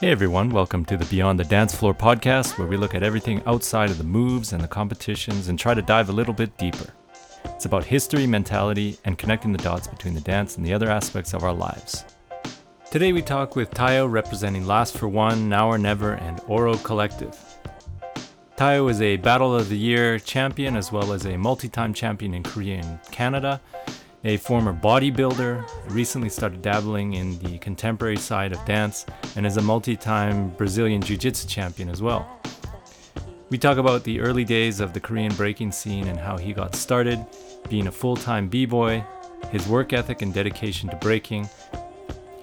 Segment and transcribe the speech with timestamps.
[0.00, 3.40] Hey everyone, welcome to the Beyond the Dance Floor podcast, where we look at everything
[3.46, 6.92] outside of the moves and the competitions and try to dive a little bit deeper.
[7.56, 11.32] It's about history, mentality, and connecting the dots between the dance and the other aspects
[11.32, 12.04] of our lives.
[12.90, 17.34] Today we talk with Tayo representing Last for One, Now or Never, and Oro Collective.
[18.58, 22.34] Tayo is a Battle of the Year champion as well as a multi time champion
[22.34, 23.62] in Korea and Canada,
[24.22, 29.62] a former bodybuilder, recently started dabbling in the contemporary side of dance, and is a
[29.62, 32.38] multi time Brazilian Jiu Jitsu champion as well.
[33.48, 36.74] We talk about the early days of the Korean breaking scene and how he got
[36.74, 37.24] started,
[37.68, 39.04] being a full time b boy,
[39.52, 41.48] his work ethic and dedication to breaking,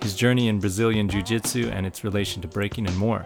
[0.02, 3.24] his journey in Brazilian Jiu Jitsu and its relation to breaking, and more.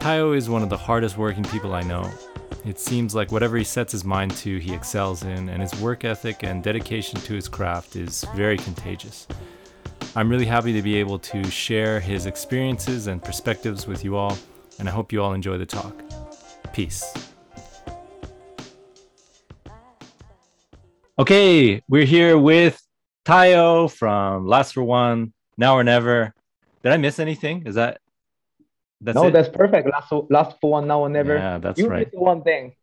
[0.00, 2.10] Tayo is one of the hardest working people I know.
[2.66, 6.04] It seems like whatever he sets his mind to, he excels in, and his work
[6.04, 9.28] ethic and dedication to his craft is very contagious.
[10.16, 14.36] I'm really happy to be able to share his experiences and perspectives with you all,
[14.80, 16.02] and I hope you all enjoy the talk.
[16.74, 17.14] Peace.
[21.16, 22.82] Okay, we're here with
[23.24, 26.34] Tayo from Last for One, Now or Never.
[26.82, 27.66] Did I miss anything?
[27.66, 28.00] Is that
[29.00, 29.30] that's no, it?
[29.30, 29.88] that's perfect.
[29.88, 31.36] Last last for one now or never.
[31.36, 32.08] Yeah, that's you right.
[32.12, 32.74] one thing.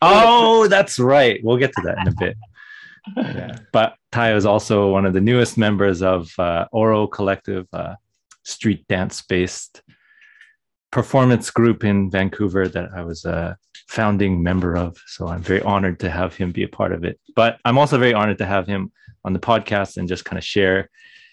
[0.00, 1.40] Oh, that's right.
[1.42, 2.36] We'll get to that in a bit.
[3.16, 3.58] yeah.
[3.72, 7.96] But Tayo is also one of the newest members of uh, Oro Collective, uh,
[8.44, 9.82] street dance based
[10.90, 13.56] performance group in Vancouver that I was a
[13.88, 14.96] founding member of.
[15.06, 17.20] So I'm very honored to have him be a part of it.
[17.34, 18.92] But I'm also very honored to have him
[19.24, 20.88] on the podcast and just kind of share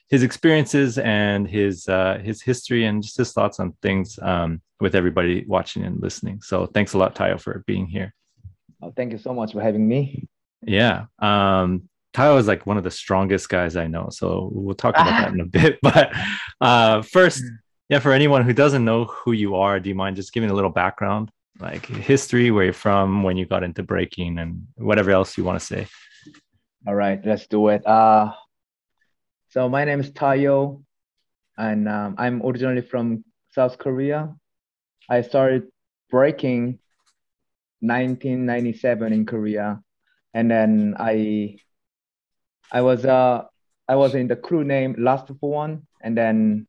[0.09, 4.96] his experiences and his uh, his history and just his thoughts on things um, with
[4.96, 6.41] everybody watching and listening.
[6.41, 8.14] So thanks a lot, Tayo, for being here.
[8.81, 10.28] Oh, thank you so much for having me.
[10.62, 11.06] Yeah.
[11.20, 14.09] Um, Tayo is like one of the strongest guys I know.
[14.12, 15.80] So we'll talk about that in a bit.
[15.81, 16.12] But
[16.62, 17.44] uh, first,
[17.90, 20.54] yeah, for anyone who doesn't know who you are, do you mind just giving a
[20.54, 21.30] little background,
[21.60, 25.60] like history, where you're from, when you got into breaking, and whatever else you want
[25.60, 25.88] to say?
[26.88, 27.86] All right, let's do it.
[27.86, 28.34] Uh,
[29.50, 30.84] so my name is Tayo,
[31.58, 34.34] and um, I'm originally from South Korea.
[35.10, 35.68] I started
[36.10, 36.80] breaking
[37.82, 39.82] 1997 in Korea,
[40.34, 41.58] and then I
[42.72, 43.44] I was uh
[43.88, 46.68] I was in the crew name Last for One, and then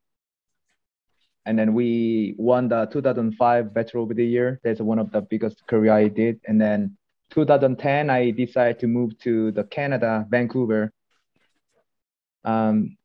[1.46, 4.60] and then we won the 2005 Battle of the Year.
[4.64, 6.40] That's one of the biggest career I did.
[6.46, 6.96] And then
[7.30, 10.90] 2010, I decided to move to the Canada, Vancouver.
[12.44, 12.96] Um,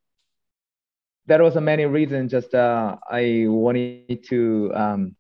[1.26, 2.32] there was a many reasons.
[2.32, 5.16] Just uh, I wanted to um,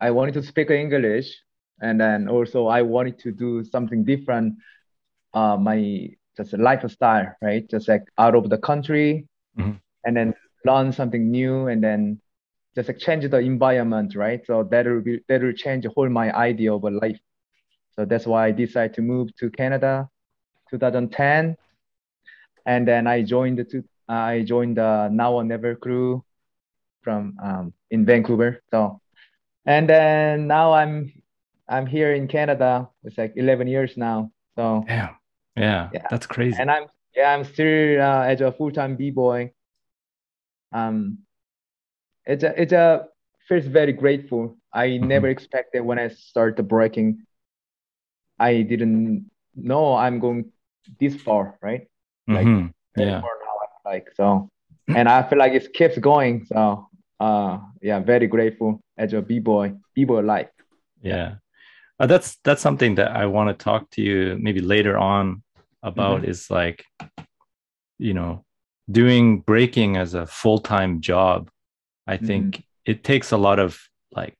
[0.00, 1.34] I wanted to speak English,
[1.80, 4.54] and then also I wanted to do something different.
[5.34, 7.68] Uh, my just a lifestyle, right?
[7.68, 9.26] Just like out of the country,
[9.58, 9.80] Mhm.
[10.04, 10.34] and then
[10.64, 12.20] learn something new, and then
[12.74, 14.44] just like change the environment, right?
[14.46, 17.18] So that will be that will change the whole my idea of life.
[17.96, 20.08] So that's why I decided to move to Canada,
[20.70, 21.56] 2010,
[22.66, 26.24] and then I joined the two, I joined the Now or Never crew
[27.02, 28.62] from um, in Vancouver.
[28.70, 29.00] So,
[29.66, 31.12] and then now I'm
[31.68, 32.88] I'm here in Canada.
[33.04, 34.30] It's like 11 years now.
[34.56, 35.16] So, Damn.
[35.56, 36.06] Yeah, Yeah.
[36.10, 36.56] that's crazy.
[36.58, 39.52] and I'm yeah I'm still uh, as a full-time b-boy.
[40.72, 41.18] Um,
[42.26, 43.08] it's a it's a
[43.48, 44.56] feels very grateful.
[44.72, 47.26] I never expected when I started breaking.
[48.38, 50.50] I didn't know I'm going
[50.98, 51.86] this far, right?
[52.28, 52.72] like, Mhm.
[52.96, 53.20] very Yeah.
[53.20, 54.48] far now, like so,
[54.88, 56.44] and I feel like it keeps going.
[56.46, 56.88] So,
[57.20, 60.50] uh, yeah, very grateful as a b-boy, b-boy life.
[61.02, 61.36] Yeah.
[61.98, 65.42] Uh, that's that's something that I want to talk to you maybe later on
[65.82, 66.84] about is like,
[67.98, 68.44] you know,
[68.92, 71.50] doing breaking as a full-time job.
[72.06, 73.80] I think it takes a lot of
[74.12, 74.34] like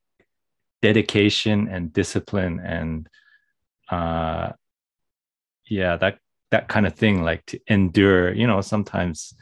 [0.81, 3.07] dedication and discipline and
[3.89, 4.51] uh
[5.69, 6.19] yeah, that
[6.51, 9.33] that kind of thing like to endure, you know, sometimes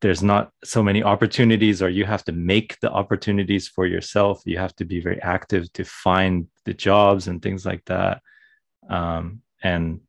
[0.00, 4.42] there's not so many opportunities or you have to make the opportunities for yourself.
[4.44, 8.22] You have to be very active to find the jobs and things like that.
[8.88, 10.00] Um, and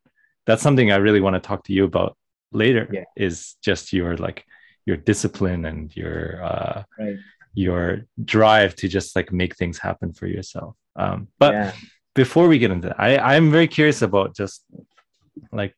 [0.49, 2.17] that's something i really want to talk to you about
[2.51, 3.03] later Yeah.
[3.15, 4.45] is just your like
[4.85, 7.17] your discipline and your uh, Right.
[7.53, 11.71] your drive to just like make things happen for yourself um, but yeah.
[12.15, 14.65] before we get into that, I, I'm very curious about just
[15.51, 15.73] like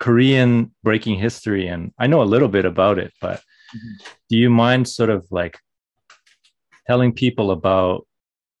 [0.00, 3.40] Korean breaking history, and I know a little bit about it, but
[3.74, 4.06] Mhm.
[4.30, 5.58] do you mind sort of like
[6.86, 8.06] telling people about,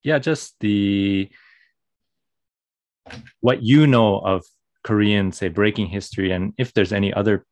[0.02, 1.28] yeah, just the
[3.40, 4.44] what you know of
[4.82, 7.44] Korean, say, breaking history, and if there's any other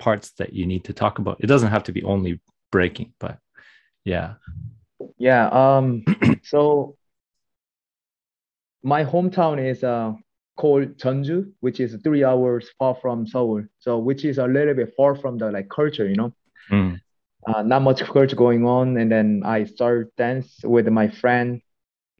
[0.00, 1.38] parts that you need to talk about?
[1.40, 2.40] It doesn't have to be only
[2.72, 3.38] breaking, but
[4.04, 4.34] yeah.
[5.18, 5.48] Yeah.
[5.48, 6.04] Um.
[6.42, 6.96] so
[8.82, 10.12] my hometown is uh
[10.56, 13.64] called Jeonju, which is three hours far from Seoul.
[13.78, 16.34] So which is a little bit far from the like culture, you know.
[16.70, 17.00] Mm,
[17.46, 18.96] Uh, not much culture going on.
[18.98, 21.62] And then I started dance with my friend,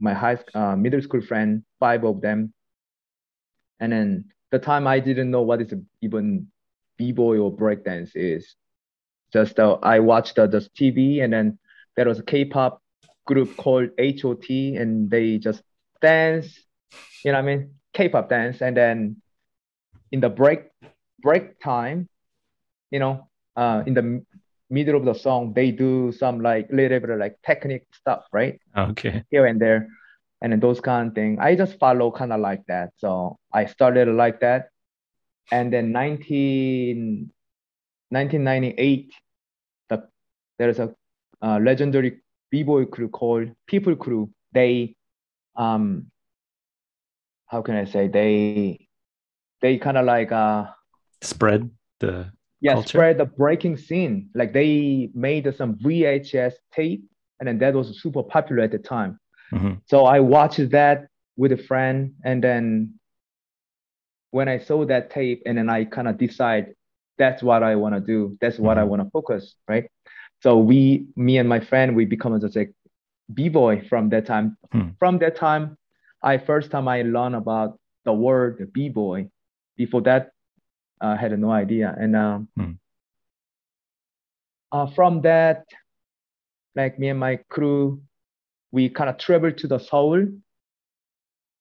[0.00, 2.52] my high uh, middle school friend, five of them.
[3.80, 6.50] And then the time I didn't know what is even
[7.00, 8.54] b-boy or breakdance is.
[9.32, 11.58] Just uh, I watched uh, just TV and then
[11.96, 12.82] there was a K-pop
[13.24, 15.62] group called HOT and they just
[16.02, 16.58] dance,
[17.24, 17.70] you know what I mean?
[17.94, 18.60] K-pop dance.
[18.60, 19.16] And then
[20.12, 20.68] in the break
[21.22, 22.08] break time,
[22.90, 24.22] you know, uh, in the
[24.68, 28.60] middle of the song, they do some like little bit of like technique stuff, right?
[28.76, 29.24] okay.
[29.30, 29.88] Here and there.
[30.42, 31.38] And then those kind of things.
[31.40, 32.90] I just follow kind of like that.
[32.98, 34.68] So I started like that.
[35.52, 37.30] And then 19,
[38.10, 39.12] 1998,
[39.88, 40.08] the,
[40.58, 40.94] there's a
[41.42, 42.20] uh, legendary
[42.50, 44.30] b-boy crew called People Crew.
[44.52, 44.94] They,
[45.56, 46.10] um,
[47.46, 48.86] how can I say, they,
[49.60, 50.66] they kind of like, uh,
[51.22, 52.88] Spread the yeah, culture?
[52.88, 54.30] spread the breaking scene.
[54.34, 57.04] Like they made some VHS tape,
[57.38, 59.18] and then that was super popular at the time.
[59.52, 59.80] Mhm.
[59.86, 62.99] So I watched that with a friend, and then
[64.30, 66.74] when I saw that tape, and then I kind of decide
[67.18, 68.36] that's what I want to do.
[68.40, 68.88] That's what I Mhm.
[68.88, 69.90] want to focus, right?
[70.42, 72.72] So we, me and my friend, we become just like
[73.32, 74.56] b-boy from that time.
[74.72, 74.90] Hmm.
[74.98, 75.76] From that time,
[76.22, 79.28] I first time I learned about the word b-boy.
[79.76, 80.30] Before that,
[81.00, 81.94] I had no idea.
[81.98, 82.72] And um, Hmm.
[84.72, 85.64] uh, from that,
[86.74, 88.00] like me and my crew,
[88.72, 90.26] we kind of traveled to the Seoul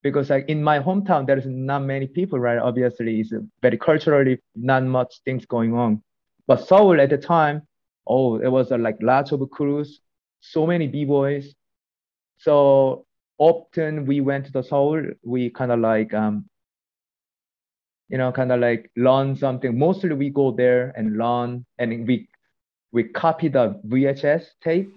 [0.02, 2.58] because like in my hometown there is not many people, right?
[2.58, 3.32] Obviously, it's
[3.62, 6.02] very culturally not much things going on.
[6.46, 7.62] But Seoul at the time,
[8.06, 10.00] oh, it was uh, like lots of crews,
[10.40, 11.54] so many b-boys.
[12.38, 13.06] So
[13.38, 16.46] often we went to the Seoul, we kind of like um,
[18.08, 19.78] you know, kind of like learn something.
[19.78, 22.28] Mostly we go there and learn, and we
[22.92, 24.92] we copy the VHS tape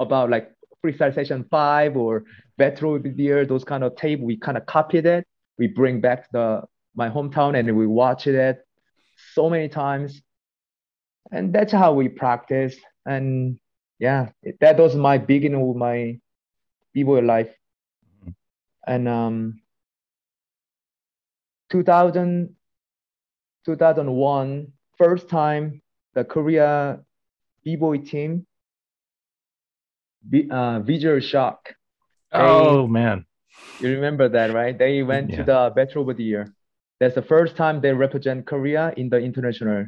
[0.00, 0.50] about like
[0.86, 2.24] Freestyle Session Five or
[2.58, 4.20] Retro Video, those kind of tape.
[4.20, 5.26] We kind of copied it.
[5.58, 6.62] We bring back the
[6.94, 8.66] my hometown and we watch it
[9.34, 10.22] so many times,
[11.32, 12.76] and that's how we practice.
[13.04, 13.58] And
[13.98, 14.30] yeah,
[14.60, 16.18] that was my beginning of my
[16.92, 17.54] b-boy life.
[18.86, 19.60] And um,
[21.70, 22.54] 2000,
[23.64, 25.82] 2001, first time
[26.14, 27.00] the Korea
[27.64, 28.46] b-boy team,
[30.50, 31.74] uh, Visual Shock.
[32.32, 33.24] Oh man.
[33.78, 34.76] You remember that, right?
[34.76, 35.38] They went Yeah.
[35.38, 36.52] to the Battle of the Year.
[36.98, 39.86] That's the first time they represent Korea in the international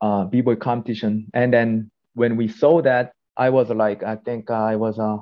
[0.00, 1.28] uh, b-boy competition.
[1.34, 5.18] And then when we saw that, I was like, I think I was uh,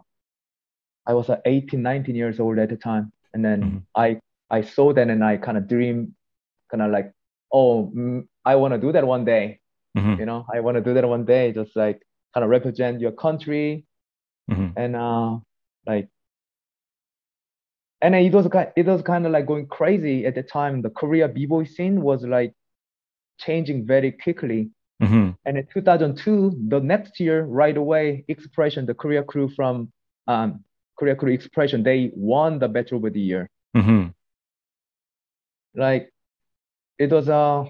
[1.07, 3.13] I was uh, 18, 19 years old at the time.
[3.35, 3.83] And then Mhm.
[3.95, 4.21] I
[4.51, 6.15] I saw that and I kind of dream,
[6.71, 7.13] kind of like,
[7.53, 9.61] oh, mm, I want to do that one day.
[9.97, 10.19] Mhm.
[10.19, 11.53] You know, I want to do that one day.
[11.53, 12.03] Just like
[12.35, 13.87] kind of represent your country
[14.51, 14.73] Mhm.
[14.77, 15.39] and uh
[15.87, 16.09] like
[18.03, 20.83] and it was kind it was kind of like going crazy at the time.
[20.83, 22.55] The Korea b-boy scene was like
[23.39, 24.71] changing very quickly.
[25.03, 25.37] Mhm.
[25.45, 29.93] And in 2002, the next year, right away, Expression, the Korea crew from
[30.27, 30.65] um,
[30.99, 33.49] Korea crew Expression, they won the Battle of the Year.
[33.77, 34.15] Mhm.
[35.75, 36.13] Like
[36.99, 37.67] it was a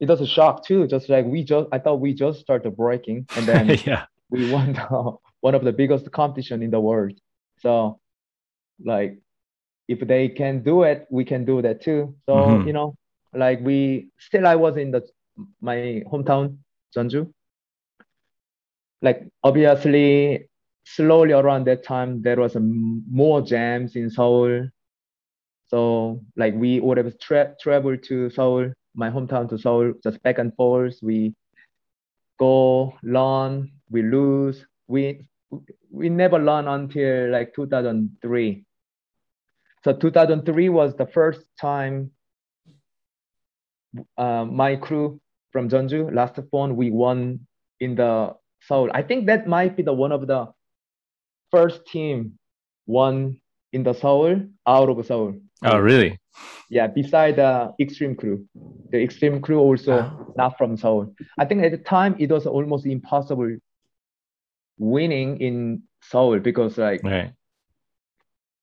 [0.00, 0.86] it was a shock too.
[0.86, 4.06] Just like we just I thought we just started breaking, and then yeah.
[4.30, 7.12] We won the, one of the biggest competition in the world.
[7.58, 7.98] So
[8.84, 9.18] like
[9.88, 12.14] if they can do it, we can do that too.
[12.26, 12.64] So Mhm.
[12.64, 12.94] you know,
[13.34, 15.02] like we still I was in the
[15.60, 16.56] my hometown,
[16.94, 17.26] Jeonju.
[19.02, 20.48] Like obviously
[20.84, 24.68] slowly around that time there was um, more jams in Seoul.
[25.68, 30.38] So like we would have tra- traveled to Seoul, my hometown to Seoul, just back
[30.38, 30.98] and forth.
[31.02, 31.34] We
[32.38, 34.64] go learn, we lose.
[34.88, 35.26] We
[35.90, 38.64] we never learn until like 2003.
[39.84, 42.10] So 2003 was the first time
[44.16, 45.20] uh, my crew
[45.52, 47.40] from Jeonju, last phone, we won
[47.80, 48.90] in the Seoul.
[48.92, 50.48] I think that might be the one of the
[51.50, 52.38] first team
[52.86, 53.40] won
[53.72, 55.34] in the Seoul, out of Seoul.
[55.64, 56.18] Oh, really?
[56.68, 58.46] Yeah, beside the Extreme Crew.
[58.90, 60.32] The Extreme Crew also Oh.
[60.36, 61.14] not from Seoul.
[61.38, 63.56] I think at the time it was almost impossible
[64.80, 67.32] winning in Seoul because like Right.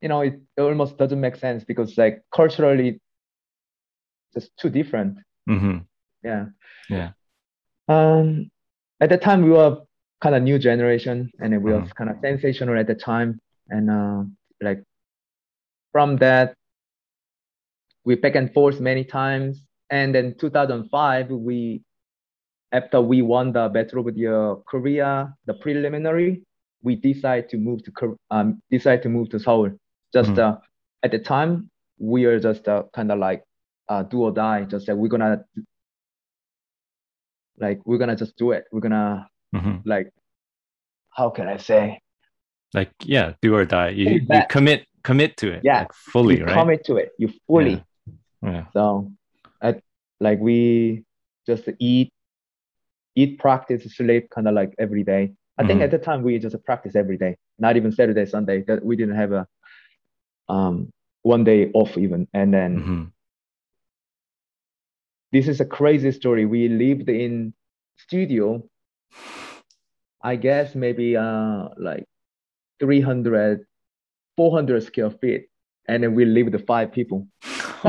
[0.01, 2.99] you know it almost doesn't make sense because like culturally
[4.33, 5.19] just too different.
[5.49, 5.77] Mm-hmm.
[6.23, 6.45] Yeah.
[6.89, 7.11] Yeah.
[7.87, 8.51] Um,
[8.99, 9.81] at the time we were
[10.21, 11.95] kind of new generation, and it was Mhm.
[11.95, 14.23] kind of sensational at the time, and uh,
[14.61, 14.83] like
[15.91, 16.55] from that
[18.03, 21.81] we back and forth many times, and then 2005 we
[22.71, 26.43] after we won the Battle of the Korea the preliminary,
[26.83, 29.71] we decide to move to um decide to move to Seoul.
[30.13, 30.39] Just Mhm.
[30.39, 30.57] uh,
[31.03, 31.69] at the time
[31.99, 33.43] we are just uh, kind of like
[33.89, 34.63] uh, do or die.
[34.65, 35.43] Just that we're gonna
[37.59, 38.65] like we're gonna just do it.
[38.71, 39.77] We're gonna Mm-hmm.
[39.87, 40.11] like
[41.09, 42.01] how can I say?
[42.73, 43.89] Like yeah, do or die.
[43.89, 45.61] You, you commit commit to it.
[45.63, 45.79] Yeah.
[45.79, 46.53] Like fully, you right?
[46.53, 47.11] commit to it.
[47.17, 47.81] You fully.
[48.43, 48.65] Yeah.
[48.73, 49.09] So,
[49.61, 49.81] at
[50.19, 51.05] like we
[51.47, 52.11] just eat,
[53.17, 55.33] eat, practice, sleep, kind of like every day.
[55.59, 55.83] I think Mhm.
[55.83, 58.63] at the time we just practice every day, not even Saturday, Sunday.
[58.67, 59.47] That we didn't have a
[60.49, 60.91] um
[61.23, 62.27] one day off even.
[62.33, 63.03] And then hmm
[65.31, 66.45] this is a crazy story.
[66.45, 67.53] We lived in
[67.97, 68.63] studio.
[70.21, 72.05] I guess maybe uh like
[72.79, 73.65] 300,
[74.37, 75.47] 400 square feet,
[75.87, 77.27] and then we lived five people.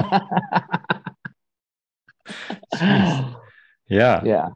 [3.88, 4.20] yeah.
[4.20, 4.48] yeah.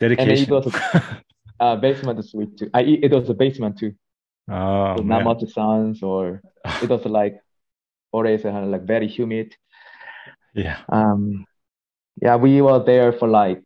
[0.00, 0.08] Yeah.
[0.16, 0.54] And it Dedication.
[0.54, 0.74] was
[1.60, 2.70] uh, basement suite too.
[2.74, 3.94] I, it was a basement too.
[4.48, 6.42] oh So not much sounds or
[6.82, 7.40] it was like
[8.12, 9.54] always uh, like very humid.
[10.54, 10.78] Yeah.
[10.88, 11.46] Um,
[12.22, 13.62] yeah, we were there for like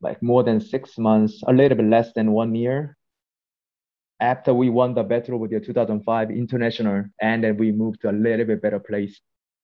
[0.00, 2.96] like more than six months, a little bit less than one year.
[4.20, 8.12] After we won the Battle with the 2005 International, and then we moved to a
[8.12, 9.20] little bit better place,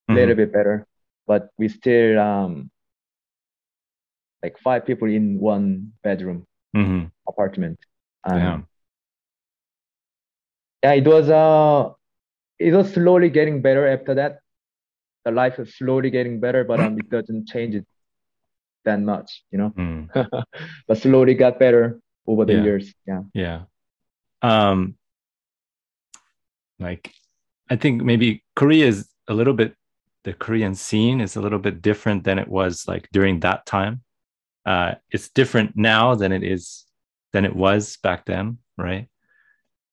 [0.08, 0.16] a Mhm.
[0.16, 0.87] little bit better,
[1.26, 2.70] but we still um
[4.44, 6.46] like five people in one bedroom
[6.76, 7.10] Mhm.
[7.26, 7.78] apartment.
[8.24, 8.68] Um, Damn.
[10.84, 11.92] yeah, it was uh
[12.58, 14.40] it was slowly getting better after that.
[15.24, 17.86] The life is slowly getting better, but um it doesn't change it
[18.84, 19.70] that much, you know.
[19.70, 20.12] Mm.
[20.88, 22.64] But slowly got better over the Yeah.
[22.68, 22.94] years.
[23.06, 23.22] Yeah.
[23.32, 23.60] Yeah.
[24.42, 24.96] Um
[26.78, 27.10] like
[27.70, 29.72] I think maybe Korea is a little bit
[30.24, 34.03] the Korean scene is a little bit different than it was like during that time.
[34.66, 36.85] Uh it's different now than it is
[37.33, 39.09] than it was back then, right?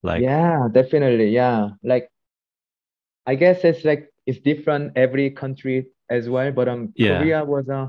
[0.03, 1.29] Like Yeah, definitely.
[1.31, 1.69] Yeah.
[1.83, 2.09] Like
[3.25, 7.17] I guess it's like it's different every country as well, but um Yeah.
[7.17, 7.87] Korea was uh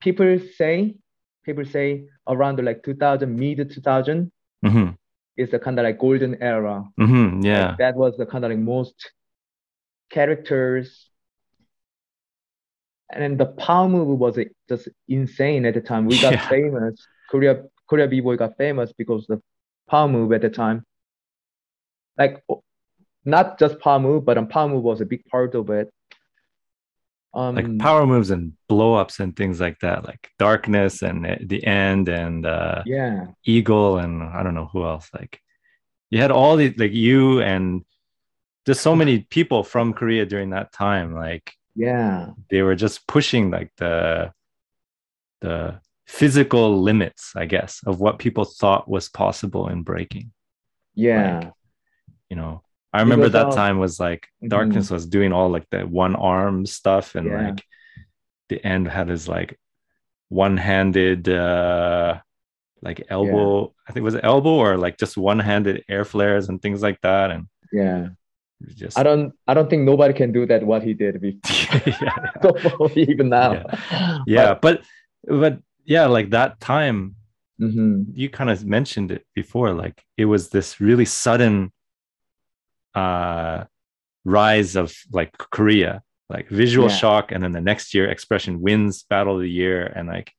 [0.00, 0.96] people say
[1.44, 4.94] people say around like 2000 mid 2000 mhm,
[5.36, 6.84] is the kind of like golden era.
[6.96, 7.66] mhm, yeah.
[7.66, 9.12] Like, that was the kind of like most
[10.10, 11.10] characters.
[13.14, 16.06] And then the power move was just insane at the time.
[16.06, 16.48] We got Yeah.
[16.48, 17.06] famous.
[17.30, 19.40] Korea Korea B-boy got famous because the
[19.88, 20.84] power move at the time.
[22.18, 22.42] Like
[23.24, 25.90] not just power move, but um, power move was a big part of it.
[27.34, 31.64] Um, Like power moves and blow ups and things like that, like darkness and the
[31.64, 35.10] end and uh yeah, Eagle and I don't know who else.
[35.12, 35.40] Like
[36.10, 37.84] you had all these like you and
[38.66, 41.14] just so many people from Korea during that time.
[41.14, 44.32] Like yeah, they were just pushing like the
[45.40, 50.32] the physical limits, I guess, of what people thought was possible in breaking.
[50.94, 51.52] yeah,
[52.30, 52.62] You know,
[52.92, 54.48] I remember that time was like Mhm.
[54.50, 57.36] darkness was doing all like the one arm stuff and Yeah.
[57.46, 57.62] like
[58.48, 59.58] the end had his like
[60.30, 62.20] one-handed uh
[62.82, 66.82] like elbow i think it was elbow or like just one-handed air flares and things
[66.82, 68.08] like that and yeah.
[68.74, 71.40] Just I don't I don't think nobody can do that what he did before.
[72.00, 73.64] yeah, even now.
[74.26, 74.82] yeah but
[75.26, 77.16] but yeah like that time
[77.58, 81.72] hmm you kind of mentioned it before like it was this really sudden
[82.94, 83.64] uh
[84.24, 86.96] rise of like korea like visual Yeah.
[86.96, 90.32] shock and then the next year expression wins battle of the year and like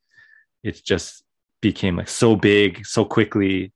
[0.64, 1.24] it just
[1.62, 3.72] became like so big so quickly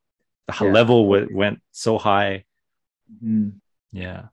[0.47, 0.71] the Yeah.
[0.71, 2.45] level w- went so high
[3.21, 3.49] hmm
[3.91, 4.27] yeah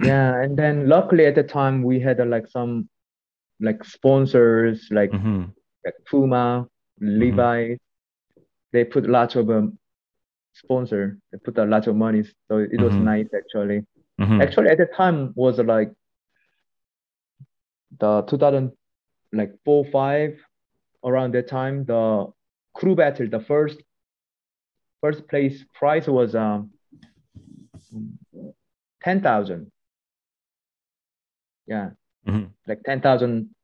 [0.00, 2.88] Yeah, and then luckily at the time we had uh, like some
[3.60, 5.44] like sponsors like hmm
[5.84, 6.66] like Puma,
[7.00, 7.78] Levi's.
[8.72, 9.78] They put lots of um,
[10.54, 11.18] sponsor.
[11.32, 13.04] They put a lot of money, so it was Mhm.
[13.04, 13.84] nice actually.
[14.18, 15.92] hmm Actually, at the time was like
[18.00, 18.72] the 2000
[19.32, 20.38] like four five
[21.04, 22.26] around that time the
[22.74, 23.82] crew battle the first
[25.00, 26.70] first place prize was um
[29.04, 29.70] ten thousand.
[31.66, 31.90] Yeah,
[32.26, 32.50] Mhm.
[32.66, 33.54] like ten thousand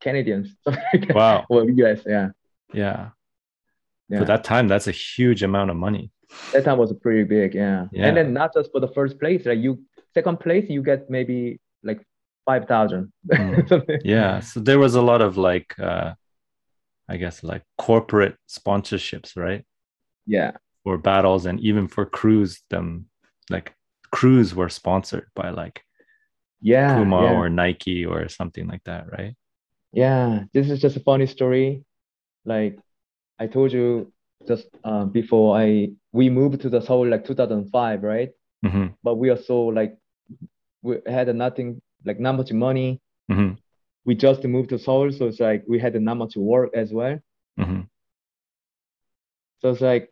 [0.00, 0.54] Canadians.
[0.62, 1.16] something like that.
[1.16, 1.46] Wow.
[1.50, 2.02] Well, US.
[2.06, 2.28] Yeah,
[2.72, 3.10] Yeah.
[4.08, 4.18] yeah.
[4.20, 6.10] For that time, that's a huge amount of money.
[6.52, 7.54] that time was pretty big.
[7.54, 7.86] Yeah.
[7.90, 8.06] Yeah.
[8.06, 9.46] and then not just for the first place.
[9.46, 9.82] Like you,
[10.14, 12.00] second place, you get maybe like
[12.44, 13.12] five thousand.
[13.26, 14.00] Mm.
[14.04, 14.40] Yeah.
[14.40, 16.12] So there was a lot of like, uh,
[17.08, 19.64] I guess, like corporate sponsorships, right?
[20.26, 20.52] Yeah.
[20.84, 23.06] For battles and even for crews, them
[23.50, 23.74] like
[24.10, 25.82] crews were sponsored by like
[26.60, 26.94] Yeah.
[26.94, 27.32] Puma yeah.
[27.32, 29.34] or Nike or something like that, right?
[29.92, 31.84] Yeah, this is just a funny story.
[32.44, 32.78] Like
[33.38, 34.12] I told you
[34.46, 38.30] just uh, before I we moved to the Seoul like 2005, right?
[38.62, 39.96] hmm But we are so like
[40.82, 43.00] we had nothing like not much money.
[43.28, 43.58] hmm
[44.04, 47.18] We just moved to Seoul, so it's like we had not much work as well.
[47.58, 47.80] hmm
[49.60, 50.10] So it's like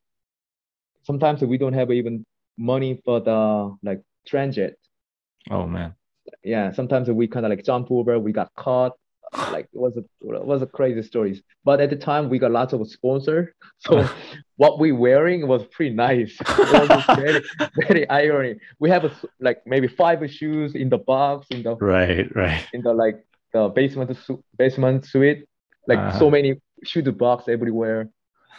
[1.03, 2.25] sometimes we don't have even
[2.59, 4.79] money for the like transit.
[5.51, 5.95] Oh man.
[6.43, 8.93] Yeah, sometimes we kind of like jump over, we got caught.
[9.53, 11.43] Like it was a it was a crazy stories.
[11.65, 13.55] But at the time we got lots of sponsor.
[13.79, 14.09] So
[14.57, 16.33] what we wearing was pretty nice.
[16.49, 17.43] Was very
[17.87, 18.55] very irony.
[18.79, 22.65] We have a, like maybe five shoes in the box in the Right, right.
[22.73, 23.17] in the like
[23.53, 24.17] the basement
[24.57, 25.45] basement suite.
[25.87, 26.19] Like Uh-huh.
[26.19, 26.51] so many
[26.85, 28.09] shoe the box everywhere.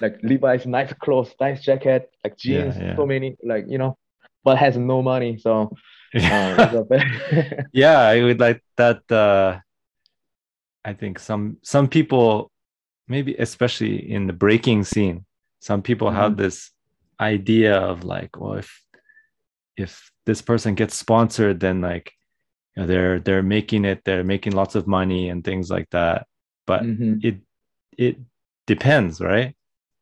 [0.01, 2.96] Like Levi's nice clothes, nice jacket, like jeans, yeah.
[2.96, 3.98] so many like you know,
[4.44, 5.38] but has no money.
[5.38, 5.72] So
[6.16, 9.60] uh, it was a bad- yeah i would like that uh
[10.86, 12.50] i think some some people
[13.08, 15.25] maybe especially in the breaking scene
[15.60, 16.42] some people have Mm-hmm.
[16.44, 16.72] this
[17.20, 18.70] idea of like well if
[19.75, 22.13] if this person gets sponsored then like
[22.75, 26.25] you know, they're they're making it they're making lots of money and things like that
[26.66, 27.20] but Mhm.
[27.24, 27.36] it
[27.98, 28.16] it
[28.68, 29.56] depends right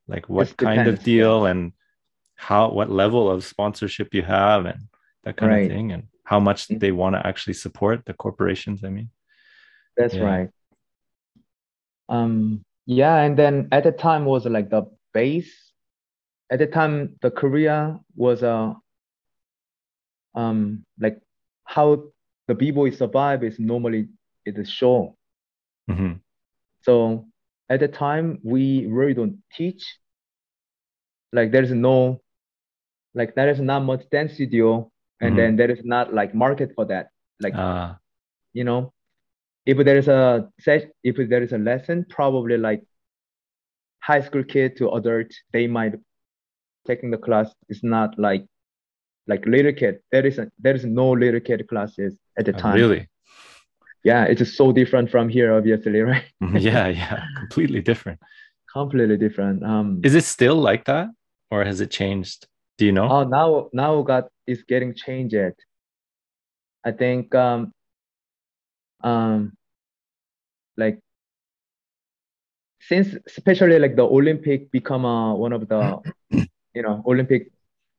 [0.07, 1.73] like what It kind of deal and
[2.35, 4.79] how what level of sponsorship you have and
[5.23, 5.65] that kind Right.
[5.65, 6.79] of thing and how much Mhm.
[6.79, 9.09] they want to actually support the corporations i mean
[9.97, 10.25] That's Yeah.
[10.31, 10.49] right.
[12.09, 15.53] Um, yeah, and then at the time was like the base.
[16.51, 18.75] At the time, the Korea was a
[20.35, 21.17] um like
[21.63, 22.11] how
[22.47, 24.09] the b-boy survive is normally
[24.45, 25.17] it's a show.
[25.89, 26.19] Mhm.
[26.81, 27.25] So
[27.69, 29.83] at the time, we really don't teach.
[31.31, 32.21] Like there's no
[33.15, 35.37] like there is not much dance studio, and Mhm.
[35.37, 37.09] then there is not like market for that.
[37.41, 37.99] Like Ah,
[38.53, 38.93] you know
[39.65, 42.83] if there is a set if there is a lesson probably like
[44.01, 45.93] high school kid to adult they might
[46.87, 48.45] taking the class is not like
[49.27, 52.61] like little kid there is a, there is no little kid classes at the oh,
[52.65, 53.07] time really
[54.05, 56.23] yeah it's just so different from here obviously right?
[56.41, 56.61] Mhm.
[56.61, 58.19] yeah yeah completely different.
[58.71, 59.63] Completely different.
[59.63, 61.07] Um is it still like that
[61.51, 62.47] or has it changed?
[62.77, 63.07] Do you know?
[63.09, 65.55] Oh now now got is getting changed
[66.89, 67.71] i think um
[69.03, 69.53] um
[70.77, 70.99] like
[72.79, 75.81] since especially like the olympic become uh, one of the
[76.77, 77.49] you know olympic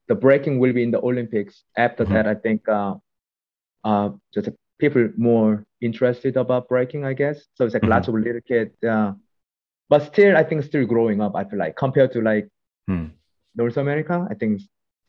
[0.07, 1.63] the breaking will be in the olympics.
[1.75, 2.13] After Mhm.
[2.13, 2.95] that i think uh
[3.83, 7.89] uh just people more interested about breaking i guess so it's like Mhm.
[7.89, 9.11] lots of little kids uh
[9.89, 12.47] but still i think still growing up i feel like compared to like
[12.87, 13.07] Hmm.
[13.55, 14.61] North America, I think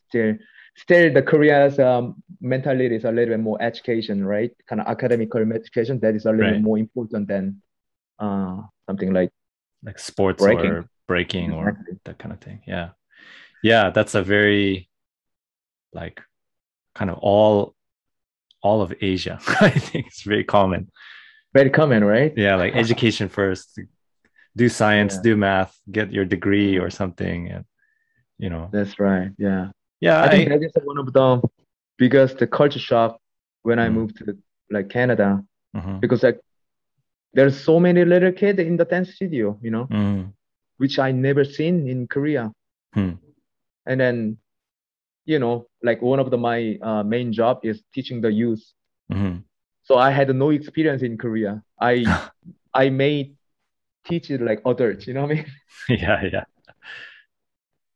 [0.08, 0.34] still
[0.76, 4.50] still the Korea's um, mentality is a little bit more education, right?
[4.66, 6.54] Kind of academical education that is a little Right.
[6.54, 7.62] bit more important than
[8.18, 9.30] uh, something like
[9.84, 10.70] like sports Breaking.
[10.70, 11.98] or breaking or Exactly.
[12.04, 12.90] that kind of thing yeah
[13.62, 14.88] yeah that's a very
[15.92, 16.20] like
[16.94, 17.74] kind of all
[18.62, 20.90] all of asia i think it's very common
[21.54, 22.32] very common, right?
[22.36, 23.78] yeah like education first
[24.56, 25.22] do science Yeah.
[25.22, 27.64] do math get your degree or something and
[28.38, 29.30] you know That's right.
[29.38, 31.28] Yeah, yeah I think I, that is one of the
[31.96, 33.18] biggest culture shock
[33.62, 33.94] when I Mm.
[33.98, 34.24] moved to
[34.70, 35.42] like Canada
[35.76, 36.00] Mhm.
[36.00, 36.38] because like
[37.36, 40.32] there's so many little kids in the dance studio, you know, Mhm.
[40.76, 42.52] which I never seen in Korea.
[42.94, 43.14] Hmm.
[43.86, 44.16] And then,
[45.28, 48.64] you know, like one of the my uh, main job is teaching the youth.
[49.10, 49.44] Mhm.
[49.84, 51.62] So I had no experience in Korea.
[51.80, 52.14] I
[52.74, 53.32] I may
[54.06, 55.46] teach it like adults, you know what I mean?
[55.88, 56.44] yeah yeah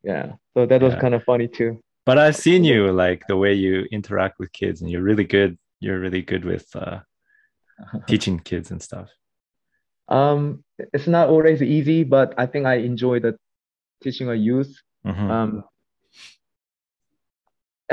[0.02, 0.32] Yeah.
[0.54, 1.00] So that was Yeah.
[1.00, 1.80] kind of funny too.
[2.06, 5.56] but i've seen you like the way you interact with kids and you're really good
[5.80, 7.00] you're really good with uh
[8.06, 9.10] teaching kids and stuff
[10.08, 13.36] Um, it's not always easy, but I think I enjoy the
[14.02, 14.74] teaching a youth.
[15.04, 15.30] Mhm.
[15.30, 15.64] Um,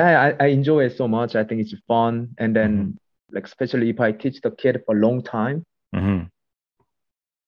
[0.04, 1.36] I, I enjoy it so much.
[1.36, 2.30] I think it's fun.
[2.38, 2.98] And then
[3.32, 5.64] like especially if I teach the kid for a long time,
[5.96, 6.30] Mhm.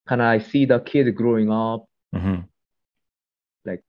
[0.08, 1.86] kind I see the kid growing up.
[2.16, 2.48] Mhm.
[3.66, 3.84] Like,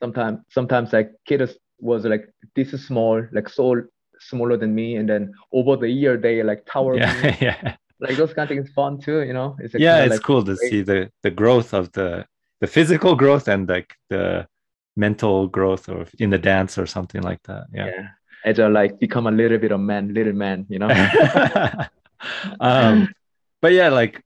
[0.00, 3.82] sometimes sometimes like kids was like this is small, like so
[4.20, 7.00] smaller than me, and then over the year they like tower me.
[7.00, 9.56] Yeah, yeah, Like those kind of things fun too, you know.
[9.60, 9.98] It's like yeah.
[9.98, 10.70] kinda It's like cool to great.
[10.70, 12.26] see the the growth of the
[12.60, 14.46] the physical growth and like the
[14.96, 17.66] mental growth or in the dance or something like that.
[17.72, 17.86] Yeah.
[17.86, 18.08] Yeah.
[18.44, 20.88] As I like become a little bit of man, little man, you know.
[22.60, 23.08] um,
[23.60, 24.22] but yeah, like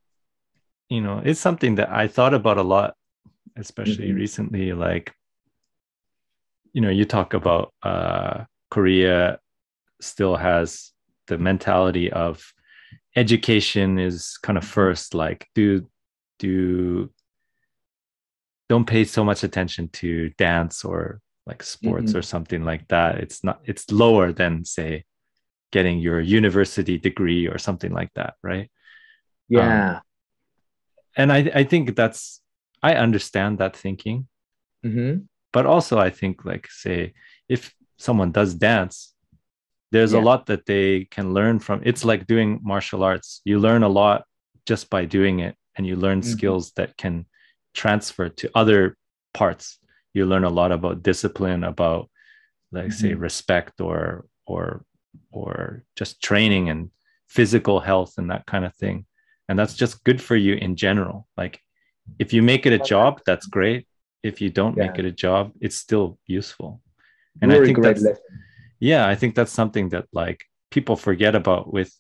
[0.89, 2.95] you know, it's something that I thought about a lot,
[3.57, 4.17] especially Mhm.
[4.17, 4.73] recently.
[4.73, 5.13] Like,
[6.73, 9.39] you know, you talk about uh, Korea
[10.01, 10.93] still has
[11.27, 12.53] the mentality of
[13.17, 15.15] education is kind of first.
[15.15, 15.87] Like, do
[16.39, 17.11] do
[18.69, 22.19] don't pay so much attention to dance or like sports Mhm.
[22.19, 23.19] or something like that.
[23.19, 23.61] It's not.
[23.65, 25.05] It's lower than say
[25.73, 28.71] getting your university degree or something like that, right?
[29.49, 30.01] Yeah.
[31.17, 32.43] And I I think that's
[32.83, 34.29] I understand that thinking,
[34.83, 37.15] hmm but also I think like say
[37.49, 39.15] if someone does dance,
[39.93, 41.81] there's a lot that they can learn from.
[41.85, 43.41] It's like doing martial arts.
[43.45, 44.25] You learn a lot
[44.67, 46.25] just by doing it, and you learn Mhm.
[46.25, 47.27] skills that can
[47.77, 48.97] transfer to other
[49.35, 49.79] parts.
[50.15, 52.09] You learn a lot about discipline, about
[52.73, 53.21] like say Mhm.
[53.29, 54.65] respect or or
[55.31, 56.91] or just training and
[57.37, 59.07] physical health and that kind of thing.
[59.49, 61.19] And that's just good for you in general.
[61.37, 61.61] Like
[62.19, 63.83] if you make it a job, that's great.
[64.23, 66.71] If you don't make it a job, it's still useful.
[67.41, 68.25] And I think that's lesson.
[68.81, 71.93] yeah, I think that's something that like people forget about with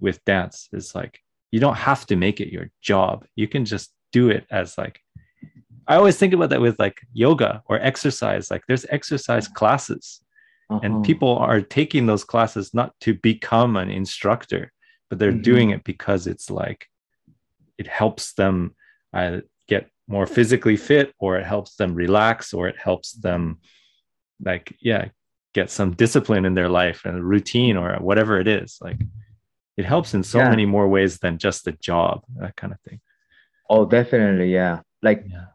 [0.00, 0.68] with dance.
[0.72, 1.14] Is like
[1.52, 3.14] you don't have to make it your job.
[3.36, 4.96] You can just do it as like
[5.90, 8.44] I always think about that with like yoga or exercise.
[8.52, 10.04] Like there's exercise classes
[10.82, 11.04] and Uh-huh.
[11.10, 14.62] people are taking those classes not to become an instructor
[15.08, 15.50] but they're Mhm.
[15.52, 16.80] doing it because it's like
[17.82, 18.56] it helps them
[19.18, 19.40] uh,
[19.72, 23.42] get more physically fit or it helps them relax or it helps them
[24.48, 25.04] like yeah
[25.58, 29.00] get some discipline in their life and a routine or whatever it is like
[29.80, 30.50] it helps in so Yeah.
[30.52, 33.00] many more ways than just a job that kind of thing
[33.68, 34.80] Oh, definitely, yeah.
[35.02, 35.46] Like yeah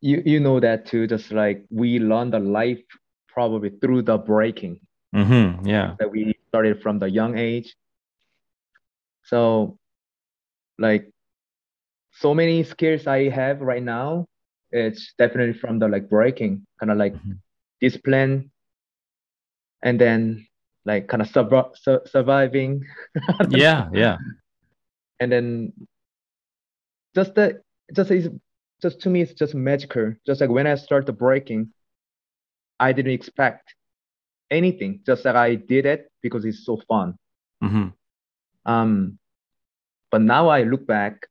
[0.00, 2.82] you you know that too, just like we learn the life
[3.28, 4.80] probably through the breaking
[5.12, 7.74] hmm yeah that we started from the young age.
[9.24, 9.78] So
[10.78, 11.10] like
[12.12, 14.26] so many skills I have right now,
[14.72, 17.38] it's definitely from the like breaking, kind of like Mhm.
[17.80, 18.50] discipline
[19.82, 20.46] and then
[20.84, 22.82] like kind of survi- su- surviving
[23.50, 24.16] yeah yeah
[25.20, 25.72] and then
[27.18, 27.60] just the
[27.96, 28.28] just is
[28.80, 30.14] just to me it's just magical.
[30.24, 31.72] Just like when i started breaking
[32.78, 33.74] i didn't expect
[34.50, 35.00] anything.
[35.04, 37.18] Just like i did it because it's so fun.
[37.60, 37.88] Hmm
[38.66, 39.18] um
[40.10, 41.26] but now i look back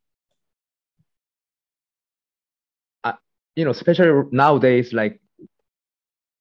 [3.04, 3.14] I,
[3.56, 5.22] you know especially nowadays like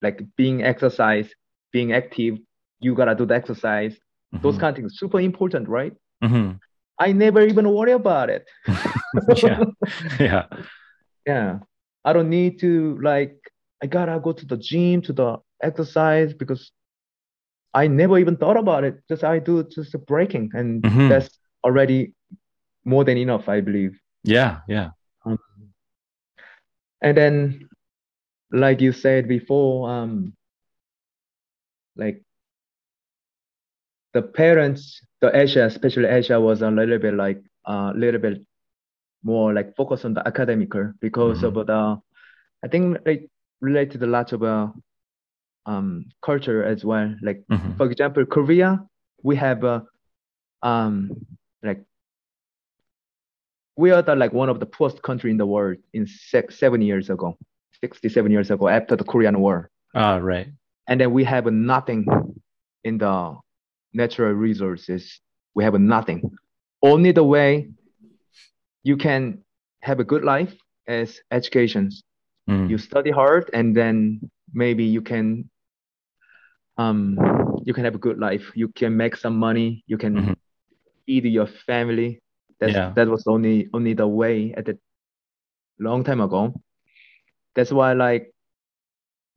[0.01, 1.29] like being exercise
[1.73, 2.39] being active
[2.81, 3.97] you gotta do the exercise.
[4.43, 5.95] Those kind of things super important right?
[6.23, 6.53] Hmm
[6.99, 8.49] i never even worry about it
[9.43, 9.65] yeah
[10.21, 10.47] yeah
[11.27, 11.59] Yeah.
[12.05, 13.37] I don't need to like
[13.83, 16.71] I gotta go to the gym to the exercise because
[17.75, 19.03] I never even thought about it.
[19.09, 21.09] Just I do just the breaking and Mhm.
[21.11, 21.31] that's
[21.65, 22.15] already
[22.85, 23.99] more than enough, I believe.
[24.25, 24.91] yeah yeah
[25.25, 25.39] Um,
[27.03, 27.69] and then
[28.53, 30.33] like you said before, um
[31.97, 32.23] like
[34.15, 38.41] the parents, the Asia, especially Asia was a little bit like a little bit
[39.27, 41.49] more like focus on the academical because Mhm.
[41.49, 41.81] of the
[42.65, 43.29] I think it
[43.61, 44.69] related a lot of uh,
[45.67, 47.09] um culture as well.
[47.23, 47.77] Like Mhm.
[47.77, 48.71] for example, Korea,
[49.23, 49.81] we have uh,
[50.63, 51.11] um
[51.63, 51.81] like
[53.77, 56.81] we are the like one of the poorest country in the world in six seven
[56.81, 57.37] years ago,
[57.81, 59.71] 67 years ago after the Korean War.
[59.95, 60.49] ah right
[60.89, 62.07] And then we have nothing
[62.85, 63.37] in the
[63.93, 65.21] natural resources.
[65.57, 66.21] We have nothing.
[66.83, 67.69] Only the way
[68.87, 69.45] you can
[69.83, 70.55] have a good life
[70.89, 71.91] as education.
[72.49, 72.69] Mm.
[72.69, 74.21] You study hard and then
[74.53, 75.51] maybe you can
[76.79, 77.19] um
[77.65, 78.53] you can have a good life.
[78.55, 79.85] You can make some money.
[79.87, 80.35] You can Mhm.
[81.07, 82.21] feed your family.
[82.61, 82.95] That's Yeah.
[82.95, 84.79] that was only only the way at the
[85.79, 86.55] long time ago.
[87.55, 88.33] That's why like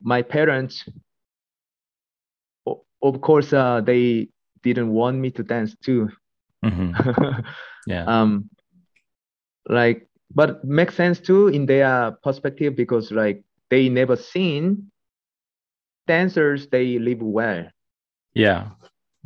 [0.01, 0.83] my parents
[3.01, 4.27] of course uh they
[4.63, 6.09] didn't want me to dance too.
[6.63, 6.93] Mhm.
[7.85, 8.49] yeah um
[9.67, 14.89] like but makes sense too in their perspective because like they never seen
[16.07, 17.65] dancers they live well
[18.33, 18.69] yeah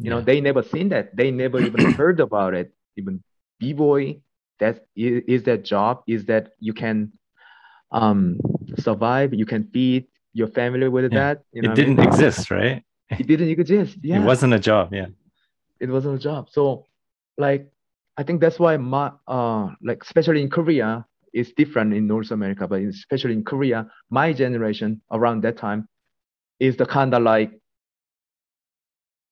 [0.01, 0.21] you know Yeah.
[0.21, 3.21] they never seen that they never even heard about it even
[3.59, 4.19] b-boy
[4.59, 7.11] that is, is that job is that you can
[7.91, 8.37] um
[8.79, 11.19] survive you can feed you're familiar with Yeah.
[11.19, 11.43] that.
[11.53, 11.95] You know it what I mean?
[11.95, 12.83] didn't exist, right?
[13.17, 13.97] It didn't exist.
[14.03, 14.21] Yeah.
[14.21, 14.93] It wasn't a job.
[14.93, 15.07] Yeah.
[15.79, 16.49] it wasn't a job.
[16.51, 16.85] So
[17.37, 17.71] like
[18.17, 22.67] I think that's why my uh like especially in Korea it's different in North America,
[22.67, 25.87] but especially in Korea, my generation around that time
[26.59, 27.51] is the kind of like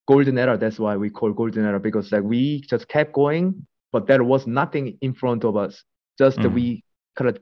[0.08, 0.58] golden era.
[0.58, 4.48] That's why we call golden era because like we just kept going, but there was
[4.48, 5.84] nothing in front of us.
[6.18, 6.52] Just Mm.
[6.54, 7.38] we kind of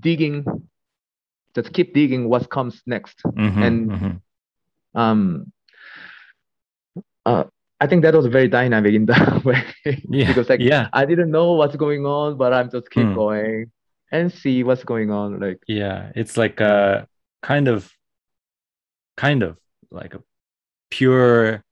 [0.00, 0.44] digging,
[1.54, 4.20] just keep digging what comes next Mhm, And- mhm.
[4.94, 5.52] um
[7.26, 7.44] uh
[7.80, 9.62] I think that was very dynamic in that way
[10.08, 13.14] yeah, because like yeah, I didn't know what's going on but I'm just keep Hmm.
[13.14, 13.72] going
[14.12, 16.12] and see what's going on like yeah.
[16.14, 17.06] It's like a
[17.42, 17.90] kind of,
[19.16, 19.56] kind of
[19.90, 20.22] like a
[20.90, 21.64] pure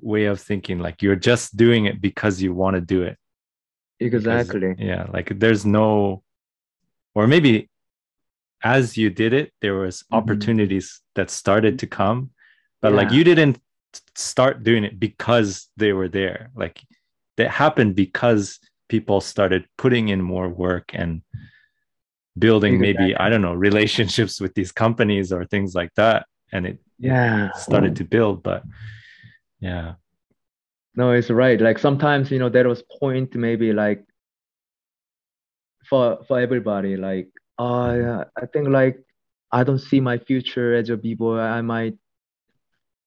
[0.00, 0.78] way of thinking.
[0.78, 3.16] Like you're just doing it because you want to do it.
[3.98, 6.22] because- exactly yeah like there's no
[7.14, 7.68] or maybe
[8.64, 10.16] as you did it there was Mhm.
[10.18, 10.86] opportunities
[11.16, 12.30] that started to come
[12.82, 13.56] but like you didn't
[14.14, 16.50] start doing it because they were there.
[16.54, 16.80] Like
[17.36, 21.22] that happened because people started putting in more work and
[22.38, 26.26] building maybe i don't know relationships with these companies or things like that.
[26.52, 27.52] And it yeah.
[27.52, 28.64] started to build but
[29.60, 29.94] yeah.
[30.94, 31.60] No it's right.
[31.60, 34.04] Like sometimes you know there was point maybe like
[35.88, 36.96] for for everybody.
[36.96, 38.02] Like oh mm-hmm.
[38.02, 38.98] yeah, I think like
[39.52, 41.96] I don't see my future as a b-boy I might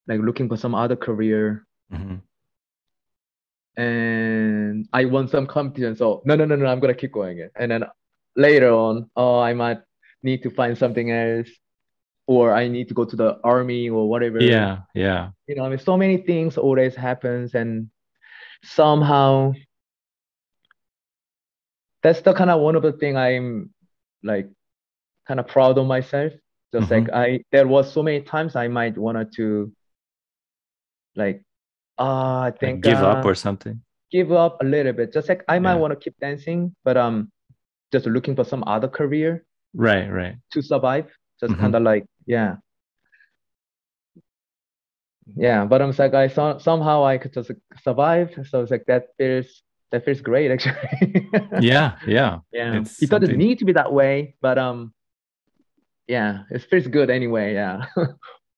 [0.08, 2.22] like looking for some other career Mhm.
[3.78, 5.96] and I won some competition.
[5.96, 7.52] So no, no, no, no, I'm gonna keep going it.
[7.56, 7.84] And then
[8.36, 9.80] later on, oh, I might
[10.22, 11.50] need to find something else,
[12.28, 14.42] or I need to go to the army or whatever.
[14.42, 17.90] yeah yeah You know, I mean, so many things always happens, and
[18.64, 19.54] somehow
[22.02, 23.74] that's the kind of one of the thing I'm
[24.24, 24.50] like
[25.28, 26.34] kind of proud of myself.
[26.74, 29.72] Just like I, there was so many times I might wanted to
[31.16, 31.44] like,
[32.00, 35.14] ah, I like think give up uh, or something give up a little bit.
[35.14, 35.82] Just like I might Yeah.
[35.82, 37.32] want to keep dancing, but um,
[37.92, 41.08] just looking for some other career right right to survive.
[41.40, 41.58] Just Mhm.
[41.58, 42.58] kind of like yeah,
[45.36, 45.66] yeah.
[45.66, 48.32] But I'm like I saw somehow I could just survive.
[48.50, 51.30] So it's like that feels that feels great actually.
[51.56, 52.82] yeah yeah yeah.
[52.82, 54.94] It's It doesn't need to be that way, but um,
[56.08, 57.54] yeah, it feels good anyway.
[57.54, 57.86] Yeah.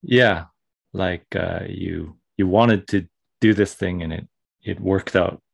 [0.02, 0.46] yeah
[0.94, 3.08] like uh you you wanted to
[3.42, 4.28] do this thing and it
[4.64, 5.42] it worked out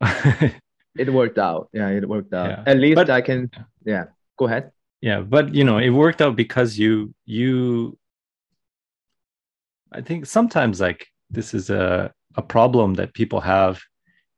[0.94, 1.68] It worked out.
[1.72, 2.50] Yeah, it worked out.
[2.50, 2.62] Yeah.
[2.66, 3.50] At least But- I can.
[3.84, 4.04] Yeah.
[4.38, 4.70] Go ahead.
[5.00, 7.96] yeah but you know it worked out because you you
[9.92, 13.74] i think sometimes like this is a a problem that people have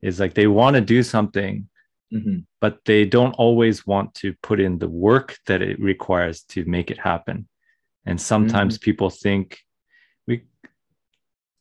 [0.02, 1.68] is like they want to do something
[2.12, 6.64] hmm but they don't always want to put in the work that it requires to
[6.76, 7.46] make it happen
[8.06, 9.46] and sometimes people think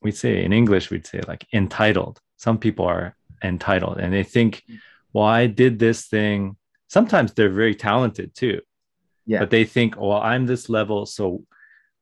[0.03, 2.19] we say in english we'd say like entitled.
[2.37, 4.63] Some people are entitled and they think
[5.13, 6.55] well i did this thing
[6.87, 8.59] sometimes they're very talented too.
[9.25, 9.39] Yeah.
[9.41, 11.23] but they think well i'm this level so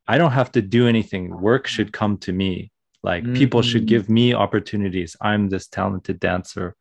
[0.07, 1.23] i don't have to do anything.
[1.49, 2.71] Work should come to me.
[3.03, 3.93] Like people should Mhm.
[3.93, 5.15] give me opportunities.
[5.29, 6.75] I'm this talented dancer.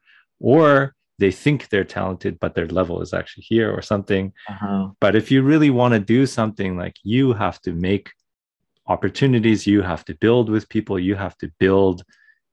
[0.52, 4.24] Or they think they're talented but their level is actually here or something.
[4.52, 4.88] Uh-huh.
[5.04, 8.06] but if you really want to do something like you have to make
[8.94, 12.02] opportunities you have to build with people you have to build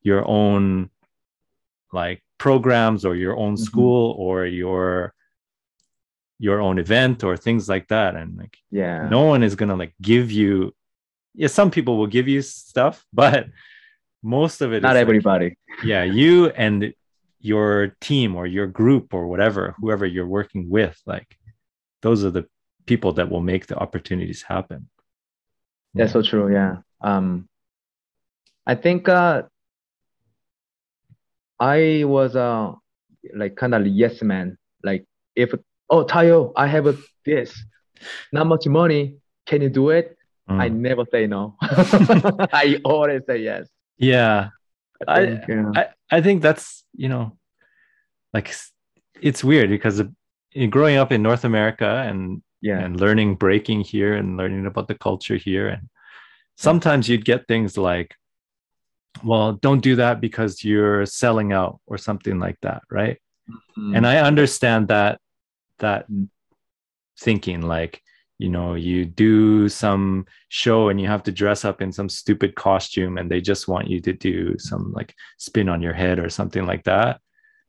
[0.10, 0.90] your own
[2.02, 3.66] like programs or your own Mhm.
[3.70, 5.14] school or your
[6.48, 9.10] your own event or things like that and like Yeah.
[9.10, 10.52] no one is going to like give you
[11.42, 13.48] yeah some people will give you stuff but
[14.38, 15.50] most of it Not like, everybody.
[15.92, 16.94] yeah you and
[17.52, 21.30] your team or your group or whatever whoever you're working with like
[22.06, 22.46] those are the
[22.92, 24.82] people that will make the opportunities happen
[25.98, 26.52] That's so true.
[26.54, 26.78] Yeah.
[27.02, 27.48] Um,
[28.66, 29.44] I think uh,
[31.60, 32.74] I was uh
[33.36, 34.58] like kind of yes man.
[34.84, 35.06] Like
[35.36, 35.54] if
[35.90, 37.58] oh Tayo, I have a, this,
[38.32, 39.18] not much money.
[39.46, 40.14] Can you do it?
[40.50, 40.76] I Mm.
[40.76, 41.56] never say no.
[41.62, 43.68] I always say yes.
[43.98, 44.50] yeah
[45.08, 45.72] I I- think, yeah.
[45.76, 45.86] I,
[46.18, 47.36] I think that's you know
[48.34, 48.54] like
[49.22, 50.02] it's weird because
[50.54, 52.80] in growing up in north america and yeah.
[52.80, 55.90] and learning breaking here and learning about the culture here and
[56.56, 58.16] sometimes you'd get things like
[59.24, 63.18] well don't do that because you're selling out or something like that right
[63.78, 63.96] Mm.
[63.96, 65.22] and i understand that
[65.80, 66.06] that
[67.18, 68.02] thinking like
[68.40, 72.56] you know you do some show and you have to dress up in some stupid
[72.56, 76.30] costume and they just want you to do some like spin on your head or
[76.30, 77.22] something like that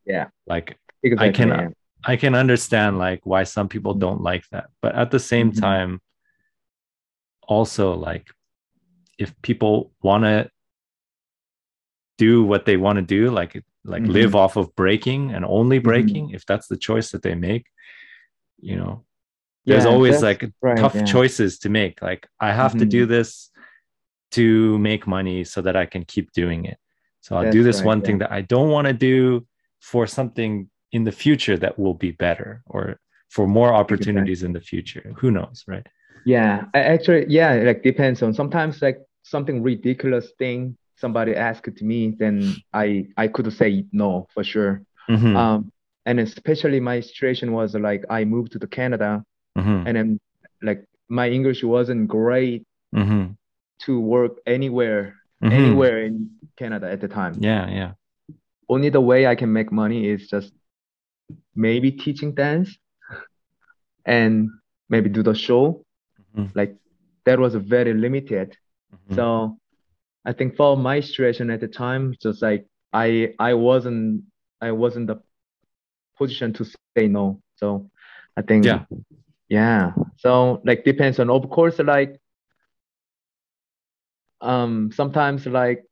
[0.05, 0.27] Yeah.
[0.47, 0.77] like
[1.17, 1.73] I can-.
[2.03, 5.59] I can understand like why some people don't like that, but at the same Mhm.
[5.59, 6.01] time,
[7.43, 8.29] also like
[9.17, 10.49] if people want to
[12.17, 14.09] do what they want to do like like Mhm.
[14.13, 15.83] live off of breaking and only Mhm.
[15.83, 17.65] breaking if that's the choice that they make
[18.59, 19.03] you know
[19.65, 21.05] there's Yeah, always like right, tough yeah.
[21.05, 23.09] choices to make like i have to do Mhm.
[23.09, 23.51] this
[24.31, 26.77] to make money so that i can keep doing it
[27.21, 29.45] so i'll do this right, one thing that i don't want to do
[29.79, 32.99] for something in the future that will be better or
[33.29, 35.13] for more opportunities in the future.
[35.17, 35.85] Who knows right?
[36.25, 41.85] Yeah, actually, yeah, it like depends on sometimes like something ridiculous thing somebody asked to
[41.85, 44.81] me, then I I could say no for sure.
[45.09, 45.71] Mhm, Um,
[46.05, 49.23] and especially my situation was like I moved to the Canada,
[49.57, 50.19] mhm, and then
[50.61, 53.37] like my English wasn't great mhm,
[53.85, 55.51] to work anywhere mhm.
[55.51, 57.33] anywhere in Canada at the time.
[57.39, 57.91] yeah yeah.
[58.67, 60.53] Only the way I can make money is just
[61.55, 62.77] maybe teaching dance
[64.05, 64.49] and
[64.89, 65.83] maybe do the show.
[66.19, 66.53] Mhm.
[66.55, 66.75] Like
[67.25, 68.55] that was very limited.
[68.91, 69.15] Mhm.
[69.15, 69.57] So
[70.25, 74.23] I think for my situation at the time, just like I I wasn't
[74.61, 75.19] I wasn't the
[76.17, 77.17] position to say no.
[77.35, 77.67] So
[78.37, 78.85] I think Yeah.
[79.49, 79.91] yeah.
[80.17, 82.19] So like depends on of course like
[84.41, 85.83] um sometimes like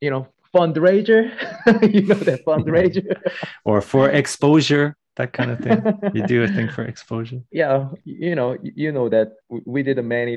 [0.00, 0.26] you know
[0.56, 1.20] fundraiser.
[1.94, 3.04] You know that fundraiser.
[3.68, 4.86] Or for exposure
[5.18, 5.80] that kind of thing.
[6.16, 7.40] You do a thing for exposure.
[7.62, 9.28] Yeah you know you know that
[9.74, 10.34] we- did a many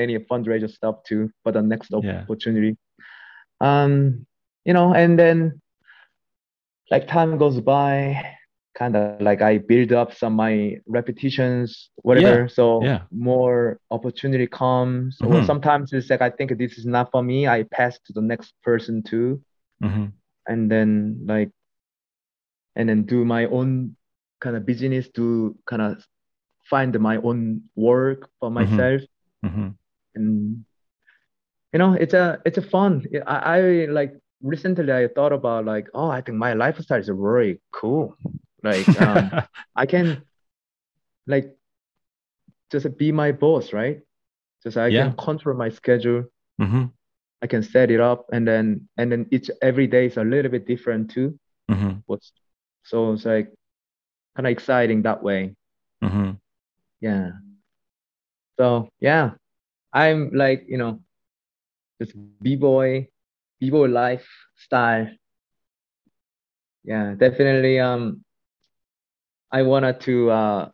[0.00, 2.22] many fundraiser stuff too for the next Yeah.
[2.22, 2.72] opportunity.
[3.68, 4.26] Um
[4.68, 5.38] you know and then
[6.90, 7.90] like time goes by
[8.80, 10.54] kind of like i build up some my
[10.98, 11.68] repetitions
[12.08, 12.48] whatever.
[12.48, 13.00] So yeah.
[13.12, 15.10] more opportunity comes.
[15.20, 15.46] Or Mhm.
[15.50, 17.38] sometimes it's like i think this is not for me.
[17.56, 19.28] I pass to the next person too
[19.84, 20.06] hmm
[20.46, 21.50] and then like
[22.76, 23.96] and then do my own
[24.40, 26.04] kind of business to kind of
[26.68, 28.54] find my own work for Mhm.
[28.54, 29.02] myself.
[29.42, 29.68] Hmm
[30.14, 30.64] and
[31.72, 33.04] you know it's a it's a fun.
[33.26, 37.60] I, I like recently I thought about like oh I think my lifestyle is really
[37.72, 38.16] cool.
[38.62, 39.30] Like um,
[39.76, 40.22] I can
[41.26, 41.54] like
[42.70, 44.00] just be my boss right?
[44.62, 45.04] Just I Yeah.
[45.04, 46.24] can control my schedule.
[46.58, 46.84] Hmm
[47.44, 50.50] I can set it up and then and then each every day is a little
[50.50, 51.38] bit different too.
[51.70, 52.32] Hmm what's
[52.84, 53.52] so it's like
[54.36, 55.54] kind of exciting that way.
[56.02, 56.32] Hmm
[57.00, 57.30] yeah.
[58.58, 59.32] So yeah.
[59.92, 61.00] I'm like you know
[62.00, 63.08] just b-boy
[63.60, 65.08] b-boy lifestyle
[66.84, 68.24] yeah definitely um
[69.52, 70.68] i wanted to uh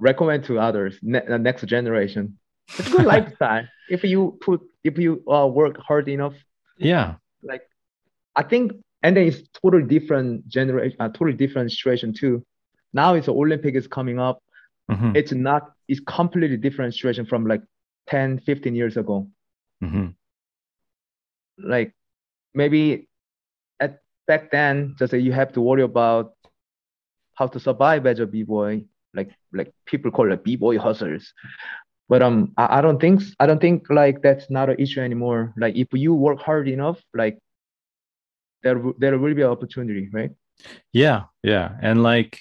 [0.00, 2.38] recommend to others ne- the next generation
[2.78, 6.34] it's a good lifestyle if you put if you uh, work hard enough
[6.78, 7.62] yeah like
[8.36, 12.44] I think and then it's totally different generation, uh, totally different situation too.
[12.92, 14.42] Now it's the Olympic is coming up.
[14.88, 17.62] hmm It's not, it's completely different situation from like
[18.08, 19.28] 10, 15 years ago.
[19.80, 20.08] hmm
[21.58, 21.94] Like
[22.54, 23.08] maybe
[23.78, 26.34] at back then, just you have to worry about
[27.34, 28.84] how to survive as a b-boy.
[29.14, 31.32] Like like people call it b-boy hustlers.
[32.10, 35.54] But um, I, I don't think I don't think like that's not an issue anymore.
[35.56, 37.38] Like if you work hard enough, like
[38.62, 40.32] there there will be an opportunity, right?
[40.92, 42.40] yeah yeah and like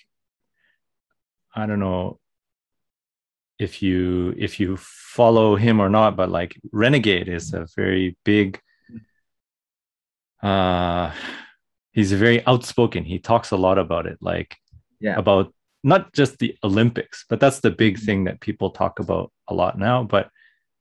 [1.56, 2.20] i don't know
[3.58, 8.60] if you if you follow him or not but like renegade is a very big
[10.44, 11.12] uh
[11.92, 14.56] he's very outspoken he talks a lot about it like
[15.00, 15.16] Yeah.
[15.18, 18.06] about not just the olympics but that's the big Mhm.
[18.06, 20.30] thing that people talk about a lot now but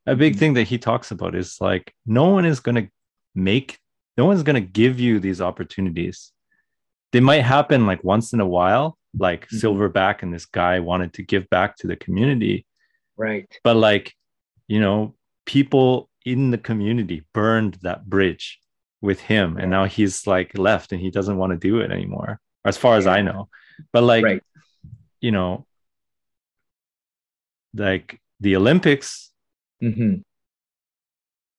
[0.06, 0.38] a big Mhm.
[0.38, 2.88] thing that he talks about is like no one is going to
[3.34, 3.78] make
[4.16, 6.32] no one's going to give you these opportunities
[7.12, 9.61] they might happen like once in a while like Mhm.
[9.61, 12.66] silverback and this guy wanted to give back to the community
[13.16, 13.48] Right.
[13.62, 14.14] but like
[14.66, 15.14] you know
[15.46, 18.58] people in the community burned that bridge
[19.00, 22.40] with him and now he's like left and he doesn't want to do it anymore
[22.64, 23.48] as far as i know
[23.92, 24.42] but like Right.
[25.20, 25.66] You know
[27.74, 29.33] like the olympics
[29.81, 30.16] hmm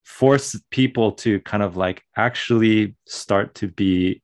[0.10, 4.22] force people to kind of like actually start to be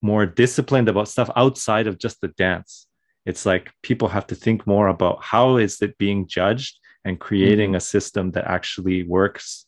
[0.00, 2.86] more disciplined about stuff outside of just the dance.
[3.26, 7.74] It's like people have to think more about how is it being judged and creating
[7.74, 9.66] a system that actually works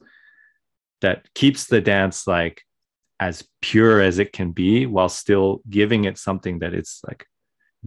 [1.01, 2.63] that keeps the dance like
[3.19, 7.27] as pure as it can be while still giving it something that it's like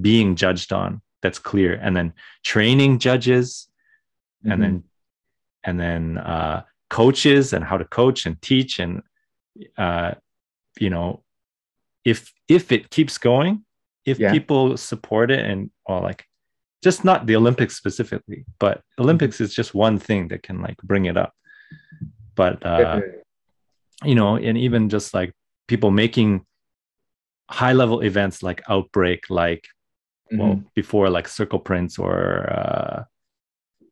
[0.01, 1.73] being judged on that's clear.
[1.73, 3.67] And then training judges
[4.45, 4.83] and then
[5.65, 9.01] and then uh coaches and how to coach and teach and
[9.77, 10.13] uh
[10.79, 11.23] you know
[12.05, 13.65] if if it keeps going
[14.05, 14.31] if Yeah.
[14.31, 16.23] people support it and well like
[16.81, 21.05] just not the olympics specifically but olympics is just one thing that can like bring
[21.05, 21.33] it up.
[22.35, 23.01] But uh
[24.05, 25.33] you know and even just like
[25.67, 26.45] people making
[27.51, 29.67] high level events like outbreak like
[30.31, 30.65] well Mhm.
[30.75, 33.03] before like Circle Prince or uh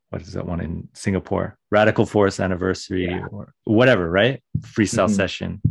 [0.10, 1.58] what is that one in singapore?
[1.74, 3.26] Radikal Forze anniversary Yeah.
[3.32, 4.42] or whatever right?
[4.60, 5.16] Freestyle Mhm.
[5.16, 5.62] session.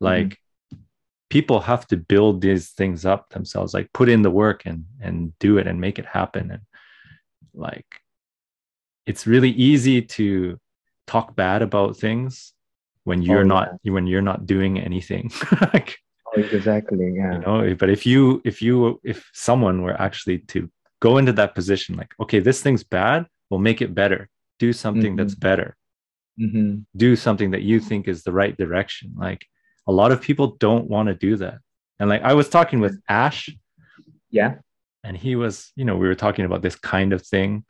[0.00, 0.38] Like
[1.30, 5.16] people have to build these things up themselves like put in the work and and
[5.38, 6.50] do it and make it happen.
[6.50, 6.62] And
[7.54, 7.86] like
[9.06, 10.58] it's really easy to
[11.06, 12.52] talk bad about things
[13.04, 15.30] when you're Oh, not when you're not doing anything.
[15.72, 15.98] Like
[16.36, 17.12] exactly.
[17.16, 17.32] Yeah.
[17.34, 20.70] you know but if you if you if someone were actually to
[21.00, 24.28] go into that position like okay this thing's bad we'll make it better.
[24.58, 25.76] Do something that's better.
[26.38, 29.14] Hmm do something that you think is the right direction.
[29.16, 29.46] Like
[29.86, 31.58] a lot of people don't want to do that.
[31.98, 33.48] And like i was talking with ash.
[34.30, 34.54] Yeah.
[35.04, 37.64] and he was you know we were talking about this kind of thing.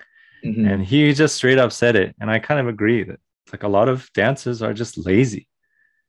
[0.44, 0.70] Mhm.
[0.70, 2.14] and he just straight up said it.
[2.20, 3.18] And i kind of agree that
[3.52, 5.46] like a lot of dancers are just lazy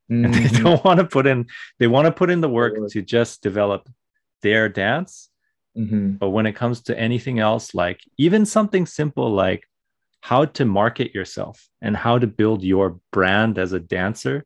[0.10, 0.64] and they Mhm.
[0.64, 1.46] don't want to put in
[1.80, 3.90] they want to put in the work to just develop
[4.42, 5.30] their dance
[5.78, 6.18] Mhm.
[6.20, 9.64] but when it comes to anything else like even something simple like
[10.22, 14.44] how to market yourself and how to build your brand as a dancer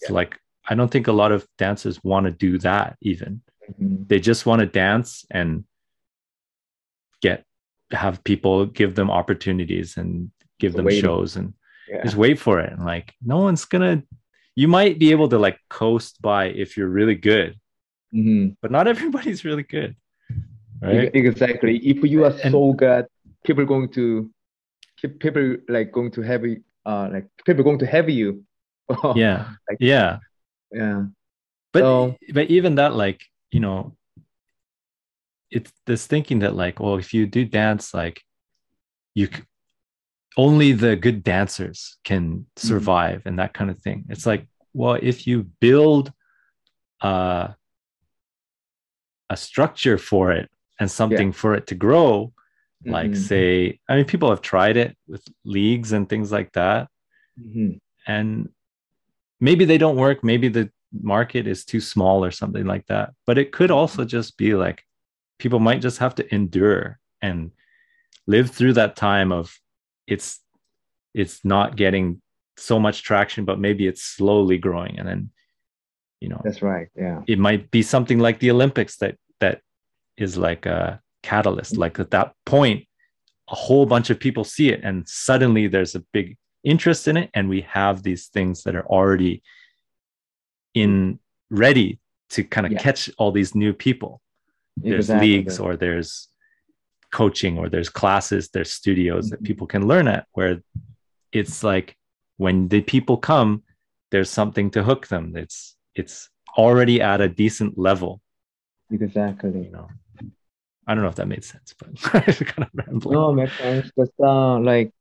[0.00, 0.38] it's like
[0.68, 3.40] i don't think a lot of dancers want to do that even
[3.80, 4.08] Mhm.
[4.08, 5.64] they just want to dance and
[7.20, 7.44] get
[7.92, 11.02] have people give them opportunities and give them Waiting.
[11.02, 11.54] shows and
[11.88, 12.02] Yeah.
[12.04, 14.02] just wait for it and like no one's gonna
[14.54, 17.58] you might be able to like coast by if you're really good
[18.14, 18.56] Mhm.
[18.60, 19.96] but not everybody's really good
[20.82, 21.78] right Exactly.
[21.78, 23.06] If you are And- so good,
[23.44, 24.30] people going to
[24.98, 28.44] keep people like going to have you, uh, like people going to have you.
[29.14, 30.18] yeah Like- yeah
[30.72, 31.06] Yeah.
[31.72, 33.20] but So- but even that like
[33.54, 33.96] you know
[35.50, 38.22] it's this thinking that like well if you do dance like
[39.14, 39.28] you
[40.36, 44.04] only the good dancers can survive and that kind of thing.
[44.08, 46.12] It's like well if you build
[47.02, 47.48] uh,
[49.30, 52.32] a structure for it and something for it to grow
[52.84, 53.16] like Mhm.
[53.16, 56.88] say i mean people have tried it with leagues and things like that.
[57.40, 57.78] Mhm.
[58.06, 58.48] and
[59.40, 63.14] maybe they don't work maybe the market is too small or something like that.
[63.26, 64.84] But it could also just be like
[65.38, 67.50] people might just have to endure and
[68.26, 69.58] live through that time of
[70.06, 70.40] it's
[71.14, 72.20] it's not getting
[72.56, 75.30] so much traction but maybe it's slowly growing and then
[76.20, 76.88] you know That's right.
[76.96, 77.22] Yeah.
[77.26, 79.60] it might be something like the olympics that that
[80.16, 82.86] is like a catalyst like at that point
[83.50, 87.30] a whole bunch of people see it and suddenly there's a big interest in it
[87.34, 89.42] and we have these things that are already
[90.74, 91.18] in
[91.50, 91.98] ready
[92.30, 92.78] to kind of Yeah.
[92.78, 94.20] catch all these new people
[94.76, 95.28] there's Exactly.
[95.28, 96.28] leagues or there's
[97.12, 99.46] coaching or there's classes there's studios that Mhm.
[99.48, 100.62] people can learn at where
[101.32, 101.96] it's like
[102.38, 103.62] when the people come
[104.10, 106.16] there's something to hook them it's it's
[106.56, 108.20] already at a decent level
[108.90, 109.50] Exactly.
[109.66, 109.88] you know
[110.86, 111.88] i don't know if that made sense but
[112.28, 113.86] it's kind of rambling No, makes sense.
[113.98, 114.92] Just uh, like,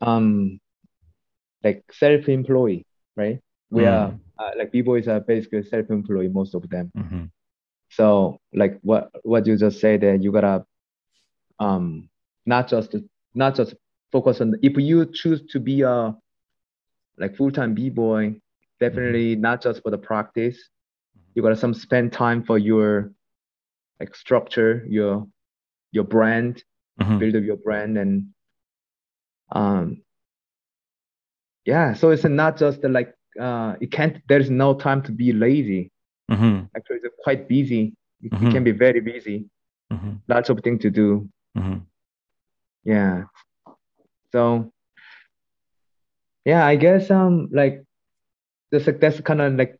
[0.00, 0.60] um,
[1.64, 2.84] like self-employed,
[3.16, 3.40] right?
[3.70, 3.92] We Mm.
[3.92, 6.92] are uh, like b-boys are basically self-employed, most of them.
[6.96, 7.30] Mhm.
[7.96, 10.64] So like what what you just said that you gotta
[11.60, 12.08] um
[12.46, 12.94] not just
[13.34, 13.74] not just
[14.12, 16.14] focus on if you choose to be a
[17.18, 18.34] like full-time b-boy,
[18.80, 20.58] definitely not just for the practice.
[21.34, 23.12] You gotta some spend time for your
[24.00, 25.26] like structure, your
[25.92, 26.64] your brand,
[27.00, 27.18] Mhm.
[27.18, 28.28] build up your brand and
[29.52, 30.02] um
[31.66, 35.90] yeah, so it's not just like uh it can't there's no time to be lazy.
[36.30, 36.68] Mhm.
[36.76, 37.94] Actually it's quite busy.
[38.22, 38.50] It, Mhm.
[38.52, 39.48] can be very busy.
[39.92, 40.20] Mhm.
[40.26, 41.28] lots of things to do.
[41.56, 41.86] Mhm.
[42.84, 43.24] Yeah.
[44.32, 44.72] So
[46.44, 47.84] yeah, I guess um like
[48.70, 49.78] that's like that's kind of like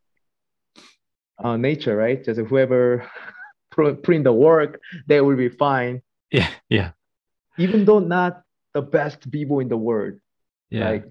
[1.43, 2.23] uh nature, right?
[2.23, 3.03] Just whoever
[3.73, 6.93] put put the work, they will be fine, yeah yeah
[7.59, 8.43] even though not
[8.75, 10.15] the best people in the world.
[10.71, 11.05] yeah Like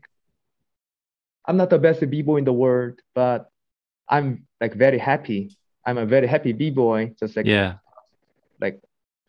[1.45, 3.49] I'm not the best b-boy in the world, but
[4.09, 5.55] I'm like very happy.
[5.85, 7.75] I'm a very happy b-boy, just like yeah
[8.59, 8.81] like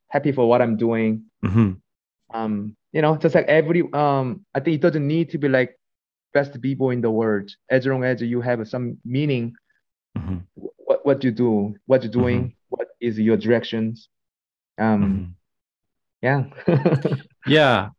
[0.08, 1.24] happy for what I'm doing.
[1.44, 1.80] Mhm.
[2.34, 5.78] um you know just like every um i think it doesn't need to be like
[6.34, 9.54] best people in the world as long as you have some meaning
[10.18, 10.42] Mhm.
[10.56, 14.08] what what you do what you're doing what is your directions
[14.78, 15.34] um Mhm.
[16.22, 16.42] yeah
[17.46, 17.90] yeah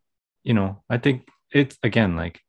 [0.43, 1.23] you know i think
[1.53, 2.41] it's again like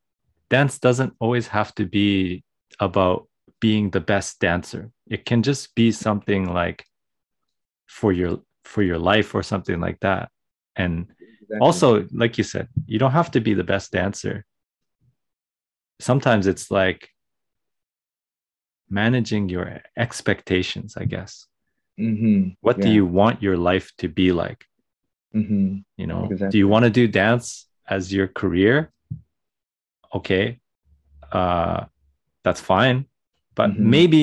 [0.51, 2.43] dance doesn't always have to be
[2.81, 3.28] about
[3.61, 4.91] being the best dancer.
[5.07, 6.85] It can just be something like
[7.87, 10.31] for your for your life or something like that.
[10.77, 11.07] And
[11.41, 11.59] Exactly.
[11.61, 14.45] also like you said you don't have to be the best dancer.
[16.01, 17.09] Sometimes it's like
[18.91, 21.47] managing your expectations i guess.
[22.01, 22.57] Mhm.
[22.61, 24.65] what do you want your life to be like?
[25.35, 25.85] Mhm.
[25.97, 28.93] you know do you want to do dance as your career?
[30.15, 30.61] Okay
[31.33, 31.85] uh
[32.45, 33.05] that's fine
[33.59, 33.91] but Mhm.
[33.95, 34.23] maybe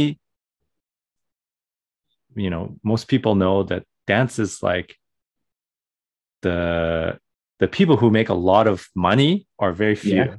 [2.44, 4.90] you know most people know that dance is like
[6.42, 6.60] the
[7.60, 10.38] the people who make a lot of money are very few Yeah.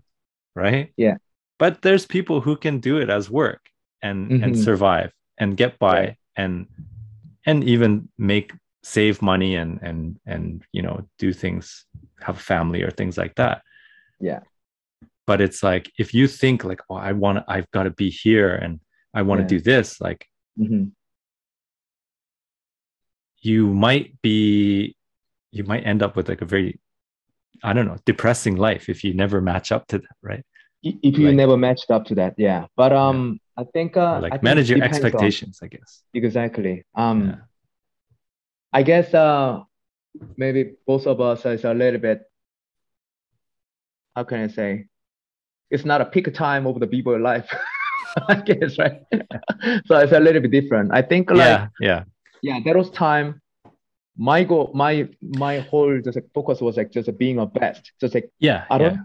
[0.65, 1.17] right Yeah.
[1.59, 3.63] but there's people who can do it as work
[4.03, 4.65] and and Mhm.
[4.69, 6.17] survive and get by Right.
[6.37, 6.67] and
[7.47, 8.49] and even make
[8.83, 11.87] save money and and and you know do things
[12.27, 13.57] have a family or things like that
[14.21, 14.41] Yeah.
[15.27, 18.11] but it's like if you think like oh i want to i've got to be
[18.11, 18.81] here and
[19.19, 19.55] i want to Yeah.
[19.57, 20.21] do this like
[20.59, 20.93] Mhm.
[23.49, 24.97] you might be
[25.57, 26.79] you might end up with like a very
[27.63, 30.45] i don't know depressing life if you never match up to that right
[31.03, 32.61] If you Like- never matched up to that, yeah.
[32.81, 35.91] But um, I think uh, like I manage it your depends on- expectations i guess
[36.21, 36.75] Exactly.
[37.03, 37.39] Um, Yeah.
[38.79, 39.65] I guess uh,
[40.43, 40.61] maybe
[40.91, 42.19] both of us is a little bit.
[44.15, 44.71] How can I say?
[45.75, 47.49] It's not a peak time of the people life,
[48.29, 49.01] I guess, right?
[49.87, 50.93] So it's a little bit different.
[50.93, 52.05] I think like yeah yeah
[52.43, 53.41] yeah, there was time.
[54.19, 57.93] My goal, my my whole just like focus was like just being a best.
[58.01, 58.99] Just like yeah I don't.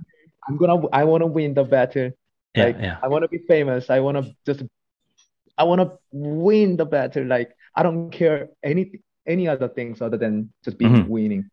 [0.48, 2.12] I'm gonna, I want to win the battle.
[2.56, 3.90] yeah like yeah I want to be famous.
[3.90, 4.64] I want to just,
[5.58, 7.26] I want to win the battle.
[7.26, 11.08] Like I don't care any any other things other than just being Mhm.
[11.08, 11.50] winning.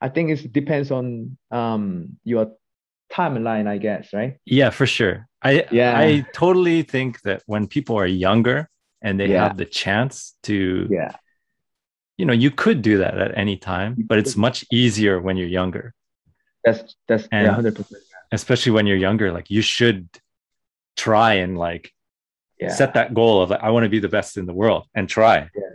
[0.00, 2.52] I think it depends on um your
[3.12, 4.36] timeline, I guess, right?
[4.46, 5.98] yeah for sure i Yeah.
[5.98, 8.68] i totally think that when people are younger
[9.02, 9.42] and they Yeah.
[9.44, 11.12] have the chance to Yeah,
[12.16, 15.54] you know you could do that at any time but it's much easier when you're
[15.62, 15.94] younger
[16.64, 18.02] that's that's And- yeah, hundred percent.
[18.32, 20.08] especially when you're younger like you should
[20.96, 21.92] try and like
[22.60, 24.82] Yeah, set that goal of like, i want to be the best in the world
[24.96, 25.74] and try Yeah.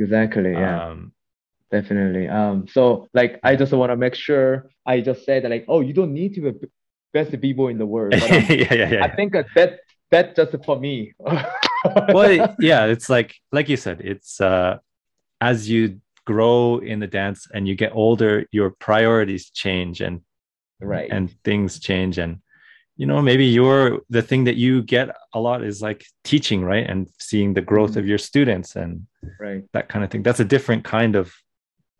[0.00, 0.52] exactly.
[0.52, 1.12] Yeah, um
[1.70, 2.26] definitely.
[2.28, 4.48] Um, so like I just want to make sure
[4.86, 6.50] I just said like, oh, you don't need to be
[7.12, 8.14] best b-boy in the world.
[8.50, 9.80] Yeah yeah yeah I think that that
[10.10, 11.14] that's just for me.
[12.12, 14.78] well yeah it's like like you said it's uh
[15.40, 20.20] as you grow in the dance and you get older your priorities change and
[20.80, 21.10] right.
[21.10, 22.40] and things change and
[22.96, 26.88] you know maybe you're the thing that you get a lot is like teaching right
[26.88, 29.06] and seeing the growth of your students and
[29.38, 29.64] right.
[29.72, 31.32] that kind of thing that's a different kind of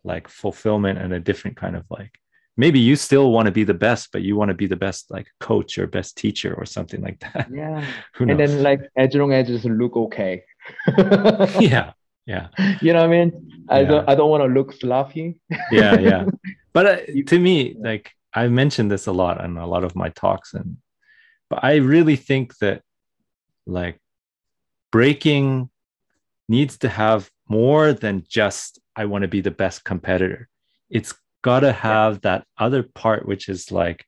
[0.03, 2.20] like fulfillment and a different kind of like
[2.57, 5.09] maybe you still want to be the best but you want to be the best
[5.09, 7.85] like coach or best teacher or something like that Yeah.
[8.19, 10.43] And then like as long as just look okay.
[11.59, 11.93] yeah
[12.25, 12.47] yeah
[12.81, 13.29] You know what I mean?
[13.69, 13.87] I Yeah.
[13.89, 15.39] don't I don't want to look sloppy.
[15.71, 16.25] yeah yeah
[16.73, 16.97] but uh,
[17.31, 20.77] to me like i mentioned this a lot in a lot of my talks and
[21.49, 22.81] but i really think that
[23.65, 23.97] like
[24.91, 25.69] breaking
[26.47, 30.47] needs to have more than just i want to be the best competitor
[30.89, 34.05] it's got to have that other part which is like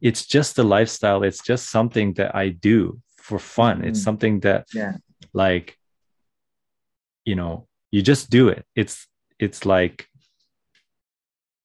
[0.00, 1.22] it's just a lifestyle.
[1.22, 3.84] It's just something that i do for fun.
[3.84, 4.04] It's Mhm.
[4.04, 4.96] something that Yeah.
[5.32, 5.78] like
[7.24, 8.66] you know you just do it.
[8.74, 9.06] It's
[9.38, 10.08] it's like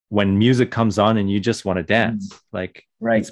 [0.09, 3.29] when music comes on and you just want to dance like Right.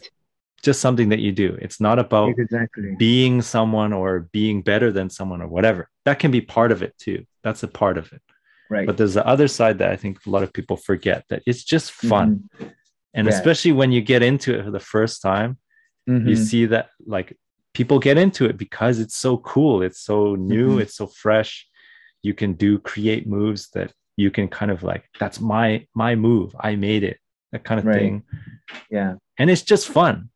[0.64, 1.58] Just something that you do.
[1.62, 2.96] It's not about Exactly.
[2.98, 5.88] being someone or being better than someone or whatever.
[6.06, 7.26] That can be part of it too.
[7.44, 8.22] That's a part of it
[8.70, 8.86] Right.
[8.88, 11.64] but there's the other side that i think a lot of people forget that it's
[11.64, 12.72] just fun Mhm.
[13.14, 13.34] and Yeah.
[13.34, 15.58] especially when you get into it for the first time
[16.06, 16.38] you Mhm.
[16.50, 17.36] see that like
[17.74, 20.82] people get into it because it's so cool it's so new Mhm.
[20.82, 21.68] it's so fresh
[22.24, 26.56] you can do create moves that you can kind of like that's my my move
[26.60, 27.18] i made it
[27.52, 28.00] that kind of Right.
[28.00, 28.24] thing
[28.90, 29.16] Yeah.
[29.40, 30.30] and it's just fun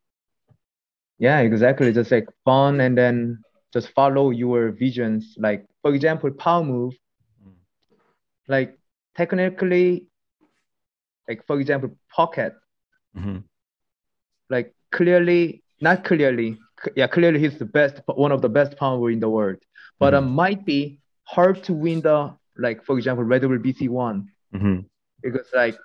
[1.19, 1.93] Yeah, exactly.
[1.93, 5.36] Just like fun and then just follow your visions.
[5.38, 6.93] Like for example, power move.
[8.47, 8.77] Like
[9.15, 10.07] technically,
[11.27, 12.55] like for example, pocket.
[13.17, 13.43] Mhm.
[14.49, 16.57] like clearly not clearly
[16.95, 19.57] yeah clearly he's the best one of the best power in the world
[19.99, 24.27] but um, might be hard to win the like for example red bull BC One
[24.53, 24.85] Mhm.
[25.23, 25.77] because like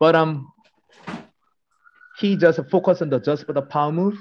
[0.00, 0.52] but um
[2.18, 4.18] he just focus on the just for the power move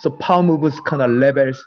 [0.00, 1.64] so power moves kind of levels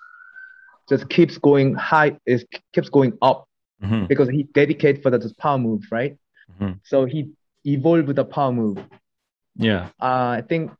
[0.89, 2.43] just keeps going high it
[2.73, 3.48] keeps going up
[3.81, 4.07] Mhm.
[4.07, 6.17] because he dedicated for the power move right
[6.59, 6.79] Mhm.
[6.83, 7.29] so he
[7.65, 8.77] evolved the power move
[9.55, 10.71] yeah uh, I think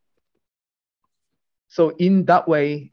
[1.69, 1.89] so.
[1.97, 2.91] In that way,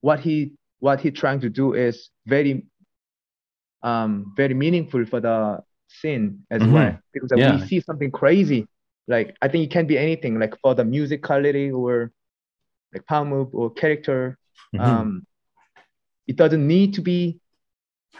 [0.00, 2.64] what he what he trying to do is very
[3.82, 5.58] um very meaningful for the
[5.88, 6.72] scene as Mhm.
[6.72, 7.52] well because Yeah.
[7.52, 8.66] we see something crazy.
[9.08, 12.10] Like I think it can be anything, like for the musicality or
[12.92, 14.38] like power move or character.
[14.74, 14.84] Mhm.
[14.84, 15.26] Um,
[16.26, 17.40] it doesn't need to be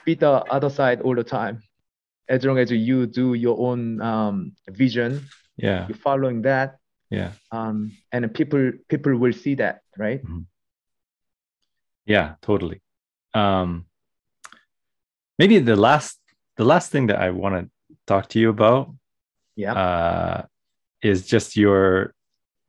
[0.04, 1.62] be the other side all the time.
[2.28, 5.26] As long as you do your own um, vision,
[5.56, 6.76] yeah, you're following that,
[7.10, 10.22] yeah, um, and people people will see that, right?
[12.06, 12.80] yeah, totally.
[13.34, 13.86] Um,
[15.38, 16.18] maybe the last
[16.56, 18.94] the last thing that I want to talk to you about
[19.56, 19.74] Yeah.
[19.74, 20.42] uh,
[21.02, 22.14] is just your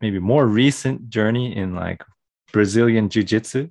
[0.02, 2.04] maybe more recent journey in like
[2.52, 3.70] Brazilian Jiu Jitsu,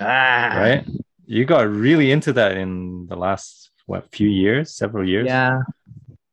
[0.00, 0.84] ah, right?
[1.30, 5.26] You got really into that in the last what few years, several years.
[5.26, 5.60] Yeah.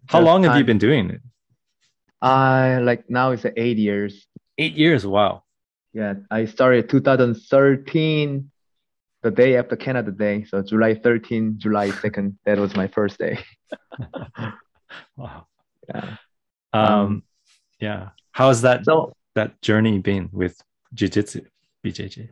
[0.07, 1.21] How long have you been doing it?
[2.19, 4.25] I like now it's eight years.
[4.57, 5.05] Eight years.
[5.05, 5.43] Wow.
[5.93, 8.49] Yeah, I started 2013,
[9.21, 10.45] the day after Canada Day.
[10.45, 12.33] So July 13, July 2nd.
[12.45, 13.37] That was my first day.
[15.15, 15.45] Wow.
[15.89, 16.15] Yeah.
[16.73, 17.23] Um, Um,
[17.79, 18.09] yeah.
[18.31, 20.59] How's that So that journey been with
[20.93, 21.41] jiu-jitsu,
[21.83, 22.29] BJJ?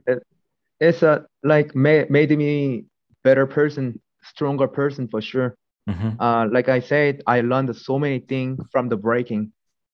[0.80, 2.86] It's a like made made me
[3.24, 5.56] better person, stronger person for sure.
[5.90, 6.20] Mm-hmm.
[6.20, 9.52] Uh, like I said, I learned so many things from the breaking,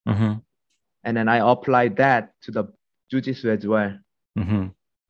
[0.08, 0.40] Mm-hmm.
[1.04, 2.64] and then I applied that to the
[3.14, 3.98] jujitsu as well.
[4.38, 4.68] Mm-hmm.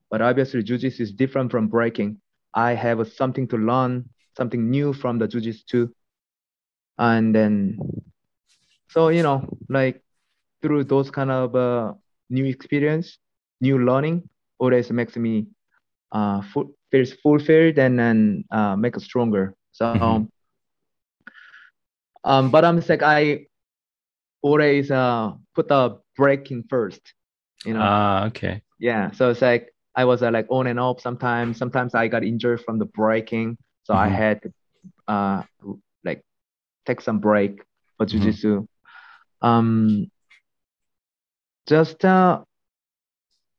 [0.09, 2.17] But obviously, jujitsu is different from breaking.
[2.53, 5.95] I have something to learn, something new from the jujitsu too.
[6.97, 7.78] And then,
[8.89, 10.01] so you know, like
[10.61, 11.93] through those kind of uh,
[12.30, 13.17] new experience,
[13.61, 14.28] new learning,
[14.59, 15.47] always makes me
[16.12, 19.55] uh full, feels fulfilled and then uh, make us stronger.
[19.72, 20.28] So, Mhm.
[22.24, 23.45] um, but I'm like I
[24.41, 27.01] always uh put the breaking first,
[27.66, 27.82] you know.
[27.82, 28.62] Ah, okay.
[28.80, 31.57] Yeah, so it's like I was uh, like on and off sometimes.
[31.57, 34.18] Sometimes I got injured from the breaking, so I Mhm.
[34.18, 34.51] had to
[35.07, 35.43] uh
[36.03, 36.24] like
[36.86, 37.62] take some break
[37.97, 38.68] for jujitsu.
[39.41, 40.09] Um,
[41.68, 42.43] just uh,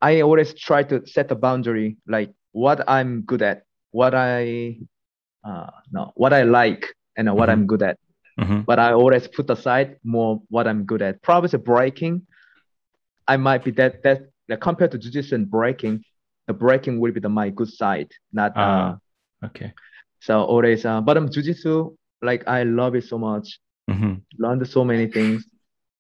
[0.01, 4.79] I always try to set a boundary, like what I'm good at, what I
[5.45, 6.87] uh no, what I like,
[7.17, 7.53] and uh, what Mhm.
[7.53, 7.99] I'm good at.
[8.41, 8.61] Mm-hmm.
[8.63, 11.21] But I always put aside more what I'm good at.
[11.23, 12.27] Probably the breaking,
[13.29, 16.05] I might be that that like compared to jujitsu and breaking,
[16.47, 18.61] the breaking will be the my good side, not uh.
[18.61, 18.99] Ah,
[19.45, 19.73] okay.
[20.21, 23.59] So always uh, but I'm um jujitsu, like I love it so much.
[23.91, 24.15] Mm-hmm.
[24.39, 25.45] Learned so many things.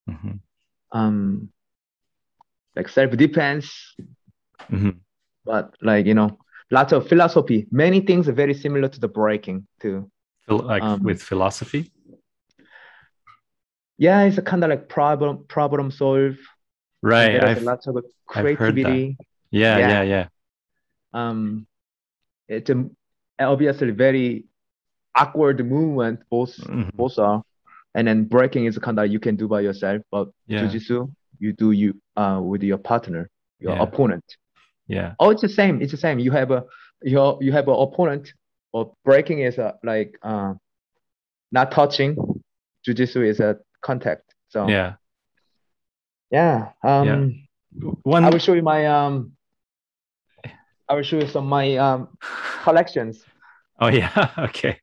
[0.09, 0.38] Mm-hmm.
[0.92, 1.48] Um,
[2.76, 3.68] like self defense,
[4.70, 4.90] Mm-hmm.
[5.45, 6.38] But like you know,
[6.70, 7.66] lots of philosophy.
[7.70, 10.11] Many things are very similar to the breaking too.
[10.49, 11.90] Like Um, with philosophy.
[13.99, 16.36] Yeah, it's a kind of like problem problem solve.
[17.03, 17.43] Right.
[17.43, 18.05] I've, lots of I've
[18.59, 18.84] heard that.
[18.84, 19.16] creativity.
[19.51, 19.88] yeah, yeah.
[19.88, 20.26] yeah, yeah.
[21.12, 21.66] um
[22.49, 22.84] it's a,
[23.40, 24.45] obviously very
[25.14, 26.95] awkward movement both Mhm.
[26.97, 27.43] both are
[27.95, 30.61] and then breaking is a kind of you can do by yourself but Yeah.
[30.61, 33.28] jiu-jitsu you do you uh with your partner
[33.61, 33.82] your Yeah.
[33.82, 34.24] opponent
[34.93, 35.14] Yeah.
[35.20, 36.64] oh it's the same it's the same you have a
[37.03, 38.24] your you have an opponent
[38.72, 40.53] or breaking is a like uh
[41.51, 42.11] not touching
[42.84, 44.95] jiu-jitsu is a contact so Yeah.
[46.30, 47.47] yeah um
[48.03, 49.32] One I will show you my um
[50.88, 52.01] I will show you some of my um
[52.64, 53.24] collections
[53.80, 54.12] Oh yeah.
[54.49, 54.78] Okay.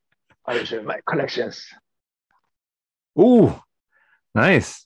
[0.45, 1.55] I will show you my collections.
[3.17, 3.53] Ooh,
[4.35, 4.85] nice.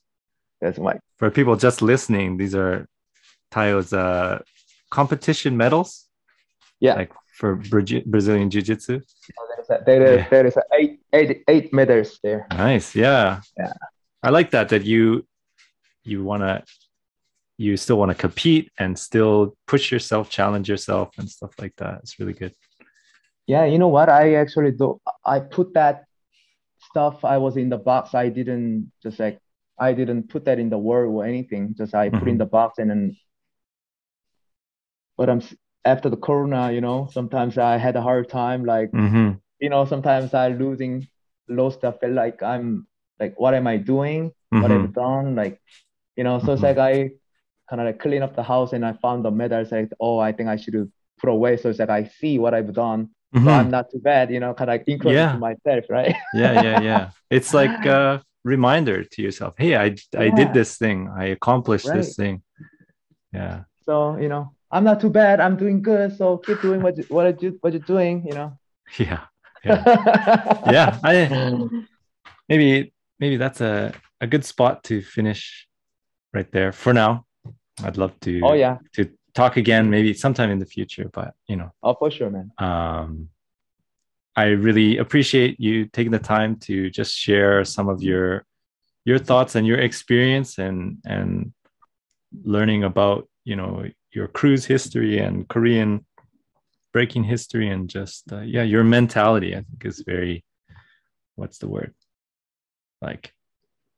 [0.61, 2.86] That's my For people just listening, these are
[3.51, 4.39] Tayo's uh,
[4.99, 5.91] competition medals,
[6.79, 6.95] yeah.
[7.01, 7.49] like for
[8.13, 8.95] Brazilian Jiu Jitsu.
[9.55, 10.29] There's a, there is Yeah.
[10.33, 12.41] there is a eight eight eight medals there.
[12.51, 12.87] Nice.
[13.05, 13.41] Yeah.
[13.57, 13.73] Yeah.
[14.27, 15.25] I like that, that you,
[16.11, 16.63] you want to,
[17.57, 19.37] you still want to compete and still
[19.71, 21.93] push yourself, challenge yourself and stuff like that.
[22.03, 22.53] It's really good.
[23.53, 24.07] Yeah, you know what?
[24.09, 24.87] I actually do.
[25.35, 25.95] I put that
[26.89, 27.15] stuff.
[27.25, 28.13] I was in the box.
[28.13, 29.39] I didn't just like
[29.87, 31.63] I didn't put that in the word or anything.
[31.81, 32.43] Just I put in Mhm.
[32.43, 33.03] the box and then.
[35.18, 35.41] But I'm
[35.86, 37.07] after the corona, you know.
[37.11, 38.66] Sometimes I had a hard time.
[38.66, 39.38] Like Mm-hmm.
[39.59, 41.07] you know, sometimes I losing
[41.47, 41.84] lost.
[41.84, 42.88] I feel like I'm
[43.20, 44.32] like, what am I doing?
[44.49, 44.84] What Mhm.
[44.86, 45.36] I've done?
[45.36, 45.61] Like,
[46.16, 46.39] you know.
[46.39, 46.68] So it's Mhm.
[46.70, 47.11] like I
[47.70, 49.72] kind of like clean up the house and I found the medals.
[49.72, 51.57] Like, oh, I think I should put away.
[51.57, 53.09] So it's like I see what I've done.
[53.36, 53.59] So Mhm.
[53.59, 55.38] I'm not too bad, you know, kind of like encourage Yeah.
[55.38, 56.16] myself, right?
[56.34, 57.09] yeah, yeah, yeah.
[57.30, 59.55] It's like a reminder to yourself.
[59.57, 60.36] Hey, I I Yeah.
[60.36, 61.09] did this thing.
[61.09, 62.43] I accomplished this thing.
[63.34, 63.64] Yeah.
[63.86, 65.39] So you know, I'm not too bad.
[65.39, 66.17] I'm doing good.
[66.17, 68.57] So keep doing what you, what you what you're doing, you know.
[68.97, 69.21] Yeah.
[69.63, 69.82] Yeah.
[70.69, 70.99] Yeah.
[71.03, 71.13] I
[72.49, 75.67] maybe maybe that's a, a good spot to finish
[76.34, 77.26] right there for now.
[77.84, 78.78] I'd love to Oh yeah.
[78.93, 82.51] to talk again maybe sometime in the future, but you know, Oh for sure, man.
[82.57, 83.30] um
[84.36, 88.45] I really appreciate you taking the time to just share some of your
[89.05, 91.53] your thoughts and your experience and and
[92.43, 96.05] learning about you know your crews history and Korean
[96.91, 100.45] breaking history and just uh, yeah your mentality I think is very
[101.36, 101.93] what's the word
[103.01, 103.34] like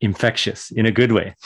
[0.02, 1.36] infectious in a good way.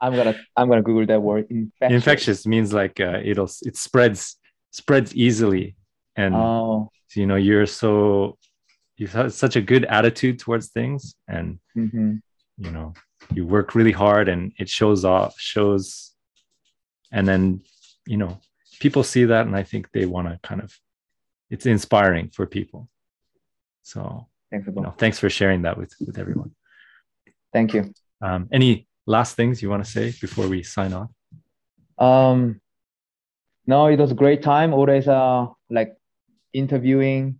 [0.00, 1.46] I'm gonna I'm gonna Google that word.
[1.48, 4.36] Infectious, infectious means like uh, it'll it spreads
[4.72, 5.76] spreads easily
[6.16, 6.90] and Oh.
[7.14, 8.38] you know you're so
[8.96, 12.20] you've had such a good attitude towards things and mhm.
[12.58, 12.94] you know
[13.32, 16.11] you work really hard and it shows off shows
[17.12, 17.60] and then
[18.06, 18.38] you know
[18.80, 20.76] people see that and i think they want to kind of
[21.50, 22.88] it's inspiring for people
[23.82, 26.50] so Thanks, you know thanks for sharing that with with everyone
[27.52, 27.92] Thank you.
[28.22, 31.10] um, any last things you want to say before we sign off
[31.98, 32.60] Um,
[33.66, 34.74] no, it was a great time.
[34.74, 35.94] Always uh like
[36.52, 37.38] interviewing,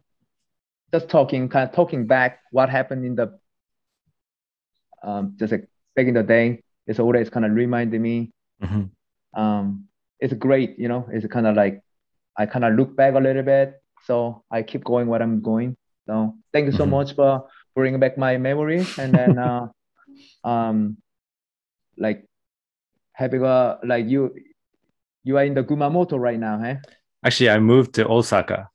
[0.94, 3.26] just talking, kind of talking back what happened in the
[5.02, 5.66] um just like
[5.96, 6.62] back in the day.
[6.86, 8.30] It's always kind of reminded me.
[8.62, 8.90] Mhm.
[9.34, 9.88] Um,
[10.20, 11.08] it's great, you know.
[11.12, 11.82] It's kind of like
[12.36, 13.74] I kind of look back a little bit,
[14.04, 15.76] so I keep going what I'm going.
[16.06, 16.90] So thank you so Mhm.
[16.90, 19.68] much for bringing back my memory, and then uh,
[20.44, 20.96] um,
[21.96, 22.24] like
[23.12, 24.34] having a like you
[25.24, 26.76] you are in the Kumamoto right now, eh?
[27.24, 28.68] actually i moved to osaka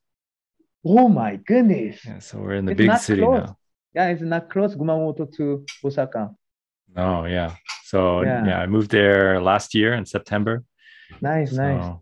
[0.86, 2.00] Oh my goodness.
[2.06, 3.44] yeah, so we're in the It's big city close.
[3.44, 3.58] now
[3.94, 6.30] Yeah, it's not close Kumamoto to Osaka.
[6.98, 7.52] Oh yeah
[7.86, 8.46] so Yeah.
[8.46, 10.64] yeah, i moved there last year in september
[11.22, 11.84] Nice, nice.
[11.86, 12.02] So,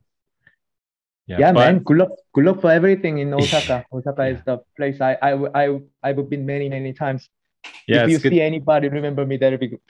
[1.27, 1.79] Yeah, but- man.
[1.85, 2.09] Good luck.
[2.33, 3.85] Good luck for everything in Osaka.
[3.93, 4.33] Osaka Yeah.
[4.33, 5.31] is the place I I
[5.61, 5.63] I
[6.01, 7.29] I've been many many times.
[7.87, 8.31] Yeah, if you good.
[8.33, 9.81] see anybody remember me, that'll be good.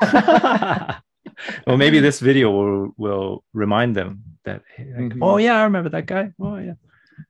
[1.66, 5.18] well, maybe this video will will remind them that like, Mhm.
[5.22, 6.32] oh yeah, I remember that guy.
[6.40, 6.76] Oh yeah.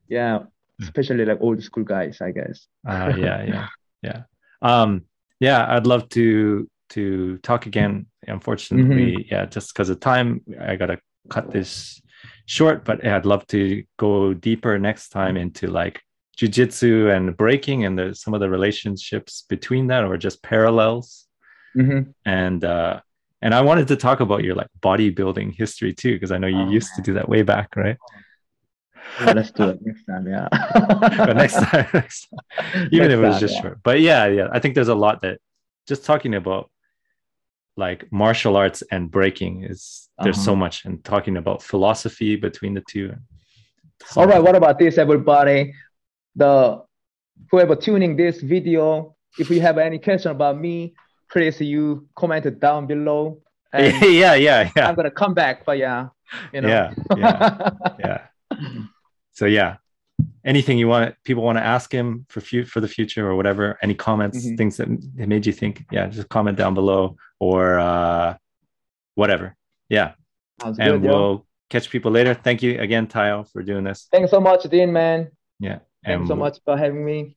[0.09, 0.39] Yeah,
[0.80, 2.66] especially like old school guys, I guess.
[2.87, 3.66] Uh, yeah, yeah,
[4.03, 4.20] yeah.
[4.62, 5.07] Um,
[5.41, 8.07] yeah, I'd love to to talk again.
[8.26, 9.34] Unfortunately, Mm-hmm.
[9.34, 12.01] yeah, just because of time, I gotta cut this
[12.47, 12.84] short.
[12.84, 16.01] But I'd love to go deeper next time into like
[16.38, 21.26] jujitsu and breaking and the, some of the relationships between that, or just parallels.
[21.76, 22.14] Mhm.
[22.24, 23.01] And uh,
[23.40, 26.62] and I wanted to talk about your like bodybuilding history too, because I know you
[26.68, 27.97] Oh, used to do that way back, right?
[29.20, 30.26] Yeah, let's do it next time.
[30.26, 30.49] Yeah.
[31.26, 32.88] but next time, next time.
[32.93, 33.61] even Next if it was time, just yeah.
[33.62, 33.78] short.
[33.82, 35.38] But yeah, yeah, I think there's a lot that
[35.88, 36.70] just talking about
[37.76, 40.60] like martial arts and breaking is there's so Uh-huh.
[40.64, 43.14] much and talking about philosophy between the two.
[44.06, 45.74] So- All right, what about this, everybody?
[46.36, 46.82] The
[47.50, 50.94] whoever tuning this video, if you have any question about me,
[51.30, 53.40] please you comment it down below.
[53.74, 56.08] And yeah, yeah, yeah, I'm gonna come back, but yeah,
[56.52, 56.68] you know.
[56.68, 57.68] yeah, yeah,
[57.98, 58.18] yeah.
[59.32, 59.76] So yeah,
[60.45, 63.78] anything you want, people want to ask him for fu- for the future or whatever.
[63.82, 64.57] Any comments, Mhm.
[64.57, 65.84] things that that made you think?
[65.90, 68.36] Yeah, just comment down below or uh,
[69.14, 69.57] whatever.
[69.88, 70.12] Yeah.
[70.61, 72.34] Sounds and good, we'll catch people later.
[72.34, 74.09] Thank you again, Tayo, for doing this.
[74.12, 75.30] Thanks so much, Dean, man.
[75.59, 77.36] Yeah, Thanks and so much for having me.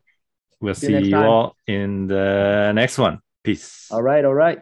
[0.62, 3.20] We'll See you see next you all in the next one.
[3.44, 3.88] Peace.
[3.92, 4.60] All right, all right.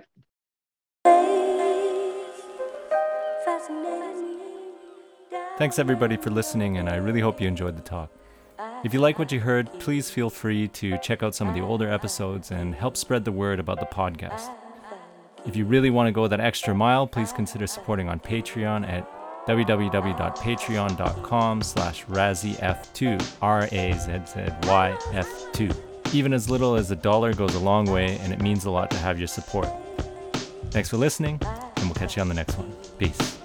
[5.57, 8.09] Thanks everybody for listening, and I really hope you enjoyed the talk.
[8.83, 11.61] If you like what you heard, please feel free to check out some of the
[11.61, 14.49] older episodes and help spread the word about the podcast.
[15.45, 19.09] If you really want to go that extra mile, please consider supporting on Patreon at
[19.47, 25.75] www.patreon.com slash razzyf2, R-A-Z-Z-Y-F2.
[26.13, 28.91] Even as little as a dollar goes a long way, and it means a lot
[28.91, 29.69] to have your support.
[30.71, 31.39] Thanks for listening,
[31.77, 32.73] and we'll catch you on the next one.
[32.97, 33.37] Peace.